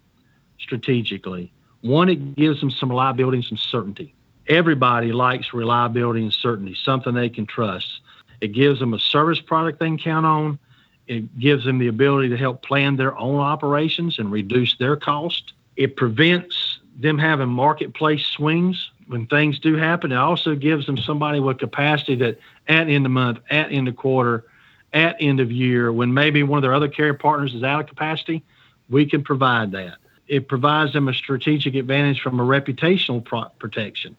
strategically. 0.60 1.52
One, 1.82 2.10
it 2.10 2.36
gives 2.36 2.60
them 2.60 2.72
some 2.72 2.90
reliability 2.90 3.38
and 3.38 3.46
some 3.46 3.58
certainty. 3.58 4.14
Everybody 4.48 5.12
likes 5.12 5.54
reliability 5.54 6.22
and 6.22 6.34
certainty, 6.34 6.76
something 6.84 7.14
they 7.14 7.30
can 7.30 7.46
trust. 7.46 8.02
It 8.44 8.52
gives 8.52 8.82
them 8.82 8.94
a 8.94 9.00
service 9.00 9.40
product 9.40 9.80
they 9.80 9.86
can 9.86 9.98
count 9.98 10.26
on. 10.26 10.60
It 11.08 11.40
gives 11.40 11.64
them 11.64 11.78
the 11.78 11.88
ability 11.88 12.28
to 12.28 12.36
help 12.36 12.62
plan 12.62 12.98
their 12.98 13.18
own 13.18 13.40
operations 13.40 14.20
and 14.20 14.30
reduce 14.30 14.76
their 14.76 14.98
cost. 14.98 15.54
It 15.78 15.96
prevents 15.96 16.80
them 17.00 17.18
having 17.18 17.48
marketplace 17.48 18.26
swings 18.26 18.92
when 19.08 19.28
things 19.28 19.60
do 19.60 19.78
happen. 19.78 20.12
It 20.12 20.18
also 20.18 20.56
gives 20.56 20.86
them 20.86 20.98
somebody 20.98 21.40
with 21.40 21.58
capacity 21.58 22.16
that 22.16 22.38
at 22.68 22.90
end 22.90 23.06
of 23.06 23.14
month, 23.14 23.40
at 23.50 23.72
end 23.72 23.88
of 23.88 23.96
quarter, 23.96 24.44
at 24.92 25.16
end 25.22 25.40
of 25.40 25.50
year, 25.50 25.94
when 25.94 26.14
maybe 26.14 26.44
one 26.44 26.58
of 26.58 26.64
their 26.64 26.74
other 26.74 26.90
carrier 26.90 27.14
partners 27.14 27.56
is 27.56 27.64
out 27.64 27.80
of 27.80 27.88
capacity, 27.88 28.44
we 28.90 29.06
can 29.06 29.24
provide 29.24 29.72
that. 29.72 30.00
It 30.28 30.50
provides 30.50 30.92
them 30.92 31.08
a 31.08 31.14
strategic 31.14 31.76
advantage 31.76 32.20
from 32.20 32.42
a 32.42 32.44
reputational 32.44 33.24
pro- 33.24 33.50
protection. 33.58 34.18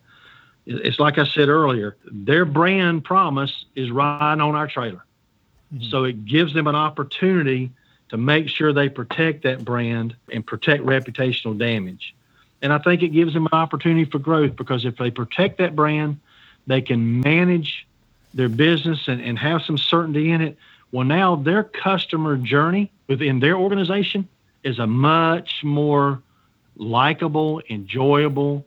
It's 0.66 0.98
like 0.98 1.18
I 1.18 1.24
said 1.24 1.48
earlier, 1.48 1.96
their 2.10 2.44
brand 2.44 3.04
promise 3.04 3.64
is 3.74 3.90
riding 3.90 4.40
on 4.40 4.54
our 4.54 4.66
trailer. 4.66 5.04
Mm-hmm. 5.74 5.90
So 5.90 6.04
it 6.04 6.24
gives 6.24 6.54
them 6.54 6.66
an 6.66 6.74
opportunity 6.74 7.70
to 8.08 8.16
make 8.16 8.48
sure 8.48 8.72
they 8.72 8.88
protect 8.88 9.42
that 9.42 9.64
brand 9.64 10.16
and 10.32 10.46
protect 10.46 10.84
reputational 10.84 11.58
damage. 11.58 12.14
And 12.62 12.72
I 12.72 12.78
think 12.78 13.02
it 13.02 13.08
gives 13.08 13.34
them 13.34 13.46
an 13.46 13.52
opportunity 13.52 14.10
for 14.10 14.18
growth 14.18 14.56
because 14.56 14.84
if 14.84 14.96
they 14.96 15.10
protect 15.10 15.58
that 15.58 15.76
brand, 15.76 16.18
they 16.66 16.80
can 16.80 17.20
manage 17.20 17.86
their 18.32 18.48
business 18.48 19.06
and, 19.06 19.20
and 19.20 19.38
have 19.38 19.62
some 19.62 19.76
certainty 19.76 20.30
in 20.30 20.40
it. 20.40 20.56
Well, 20.92 21.04
now 21.04 21.36
their 21.36 21.64
customer 21.64 22.36
journey 22.36 22.90
within 23.06 23.40
their 23.40 23.56
organization 23.56 24.28
is 24.62 24.78
a 24.78 24.86
much 24.86 25.62
more 25.62 26.22
likable, 26.76 27.60
enjoyable 27.68 28.64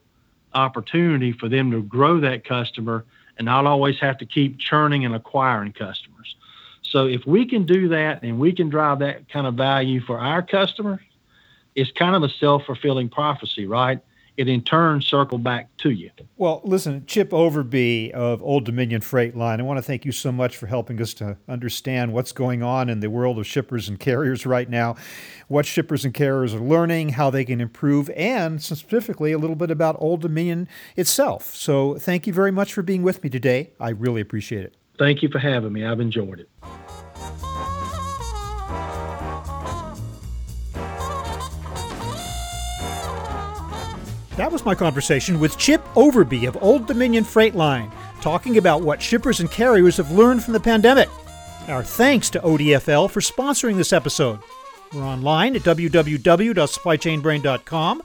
opportunity 0.57 1.31
for 1.31 1.47
them 1.47 1.71
to 1.71 1.81
grow 1.83 2.19
that 2.19 2.43
customer 2.43 3.05
and 3.37 3.45
not 3.45 3.65
always 3.65 3.99
have 3.99 4.17
to 4.17 4.25
keep 4.25 4.57
churning 4.59 5.05
and 5.05 5.15
acquiring 5.15 5.71
customers. 5.71 6.35
So 6.81 7.05
if 7.05 7.25
we 7.25 7.45
can 7.45 7.65
do 7.65 7.89
that 7.89 8.23
and 8.23 8.39
we 8.39 8.51
can 8.53 8.69
drive 8.69 8.99
that 8.99 9.29
kind 9.29 9.45
of 9.45 9.55
value 9.55 10.01
for 10.01 10.19
our 10.19 10.41
customers, 10.41 11.01
it's 11.75 11.91
kind 11.91 12.15
of 12.15 12.23
a 12.23 12.29
self-fulfilling 12.29 13.09
prophecy, 13.09 13.67
right? 13.67 13.99
It 14.37 14.47
in 14.47 14.61
turn 14.61 15.01
circle 15.01 15.37
back 15.37 15.75
to 15.77 15.89
you. 15.89 16.11
Well, 16.37 16.61
listen, 16.63 17.05
Chip 17.07 17.31
Overby 17.31 18.11
of 18.11 18.41
Old 18.43 18.65
Dominion 18.65 19.01
Freight 19.01 19.35
Line, 19.35 19.59
I 19.59 19.63
want 19.63 19.77
to 19.77 19.81
thank 19.81 20.05
you 20.05 20.11
so 20.11 20.31
much 20.31 20.55
for 20.55 20.67
helping 20.67 21.01
us 21.01 21.13
to 21.15 21.37
understand 21.49 22.13
what's 22.13 22.31
going 22.31 22.61
on 22.61 22.89
in 22.89 22.99
the 22.99 23.09
world 23.09 23.39
of 23.39 23.47
shippers 23.47 23.89
and 23.89 23.99
carriers 23.99 24.45
right 24.45 24.69
now, 24.69 24.95
what 25.47 25.65
shippers 25.65 26.05
and 26.05 26.13
carriers 26.13 26.53
are 26.53 26.59
learning, 26.59 27.09
how 27.09 27.29
they 27.29 27.43
can 27.43 27.59
improve, 27.59 28.09
and 28.11 28.61
specifically 28.61 29.31
a 29.31 29.37
little 29.37 29.55
bit 29.55 29.71
about 29.71 29.95
Old 29.99 30.21
Dominion 30.21 30.67
itself. 30.95 31.55
So 31.55 31.95
thank 31.95 32.27
you 32.27 32.33
very 32.33 32.51
much 32.51 32.73
for 32.73 32.83
being 32.83 33.03
with 33.03 33.23
me 33.23 33.29
today. 33.29 33.71
I 33.79 33.89
really 33.89 34.21
appreciate 34.21 34.63
it. 34.63 34.75
Thank 34.99 35.21
you 35.21 35.29
for 35.29 35.39
having 35.39 35.73
me. 35.73 35.85
I've 35.85 35.99
enjoyed 35.99 36.39
it. 36.39 36.49
That 44.37 44.51
was 44.51 44.63
my 44.63 44.75
conversation 44.75 45.39
with 45.39 45.57
Chip 45.57 45.83
Overby 45.95 46.47
of 46.47 46.61
Old 46.61 46.85
Dominion 46.85 47.23
Freight 47.23 47.55
Line, 47.55 47.91
talking 48.21 48.59
about 48.59 48.83
what 48.83 49.01
shippers 49.01 49.39
and 49.39 49.49
carriers 49.49 49.97
have 49.97 50.11
learned 50.11 50.43
from 50.43 50.53
the 50.53 50.59
pandemic. 50.59 51.09
Our 51.67 51.83
thanks 51.83 52.29
to 52.29 52.39
ODFL 52.41 53.09
for 53.09 53.19
sponsoring 53.19 53.77
this 53.77 53.91
episode. 53.91 54.37
We're 54.93 55.01
online 55.01 55.55
at 55.55 55.63
www.supplychainbrain.com, 55.63 58.01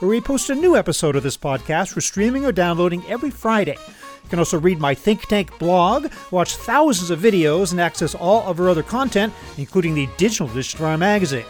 where 0.00 0.08
we 0.08 0.20
post 0.20 0.50
a 0.50 0.56
new 0.56 0.76
episode 0.76 1.14
of 1.14 1.22
this 1.22 1.36
podcast 1.36 1.92
for 1.92 2.00
streaming 2.00 2.44
or 2.44 2.50
downloading 2.50 3.04
every 3.06 3.30
Friday. 3.30 3.76
You 4.24 4.28
can 4.28 4.40
also 4.40 4.58
read 4.58 4.80
my 4.80 4.92
Think 4.92 5.28
Tank 5.28 5.56
blog, 5.60 6.08
watch 6.32 6.56
thousands 6.56 7.10
of 7.10 7.20
videos, 7.20 7.70
and 7.70 7.80
access 7.80 8.16
all 8.16 8.42
of 8.42 8.58
our 8.58 8.68
other 8.68 8.82
content, 8.82 9.32
including 9.56 9.94
the 9.94 10.08
digital 10.16 10.50
edition 10.50 10.80
of 10.80 10.86
our 10.86 10.98
magazine. 10.98 11.46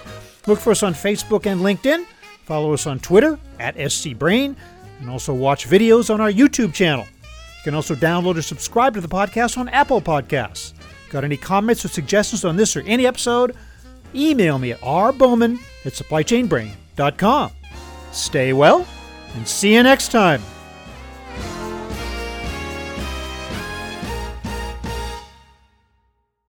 Look 0.47 0.59
for 0.59 0.73
us 0.73 0.83
on 0.83 0.93
Facebook 0.93 1.47
and 1.47 1.63
LinkedIn. 1.63 2.05
Follow 2.47 2.73
us 2.73 2.87
on 2.87 3.01
Twitter 3.01 3.39
at 3.59 3.77
SCBrain, 3.77 4.55
and 5.01 5.11
also 5.11 5.35
watch 5.35 5.69
videos 5.69 6.15
on 6.15 6.21
our 6.21 6.31
YouTube 6.31 6.73
channel. 6.73 7.05
You 7.05 7.63
can 7.65 7.75
also 7.75 7.97
download 7.97 8.37
or 8.37 8.43
subscribe 8.43 8.95
to 8.95 9.01
the 9.01 9.09
podcast 9.09 9.59
on 9.59 9.69
Apple 9.69 10.01
Podcasts. 10.01 10.73
Got 11.11 11.25
any 11.25 11.37
comments 11.37 11.85
or 11.85 11.89
suggestions 11.89 12.45
on 12.45 12.57
this 12.57 12.77
or 12.77 12.83
any 12.87 13.05
episode? 13.05 13.57
Email 14.15 14.59
me 14.61 14.73
at 14.73 14.81
rbowman 14.81 15.59
at 15.85 15.93
supplychainbrain.com. 15.93 17.51
Stay 18.13 18.53
well, 18.53 18.87
and 19.35 19.47
see 19.47 19.75
you 19.75 19.83
next 19.83 20.13
time. 20.13 20.41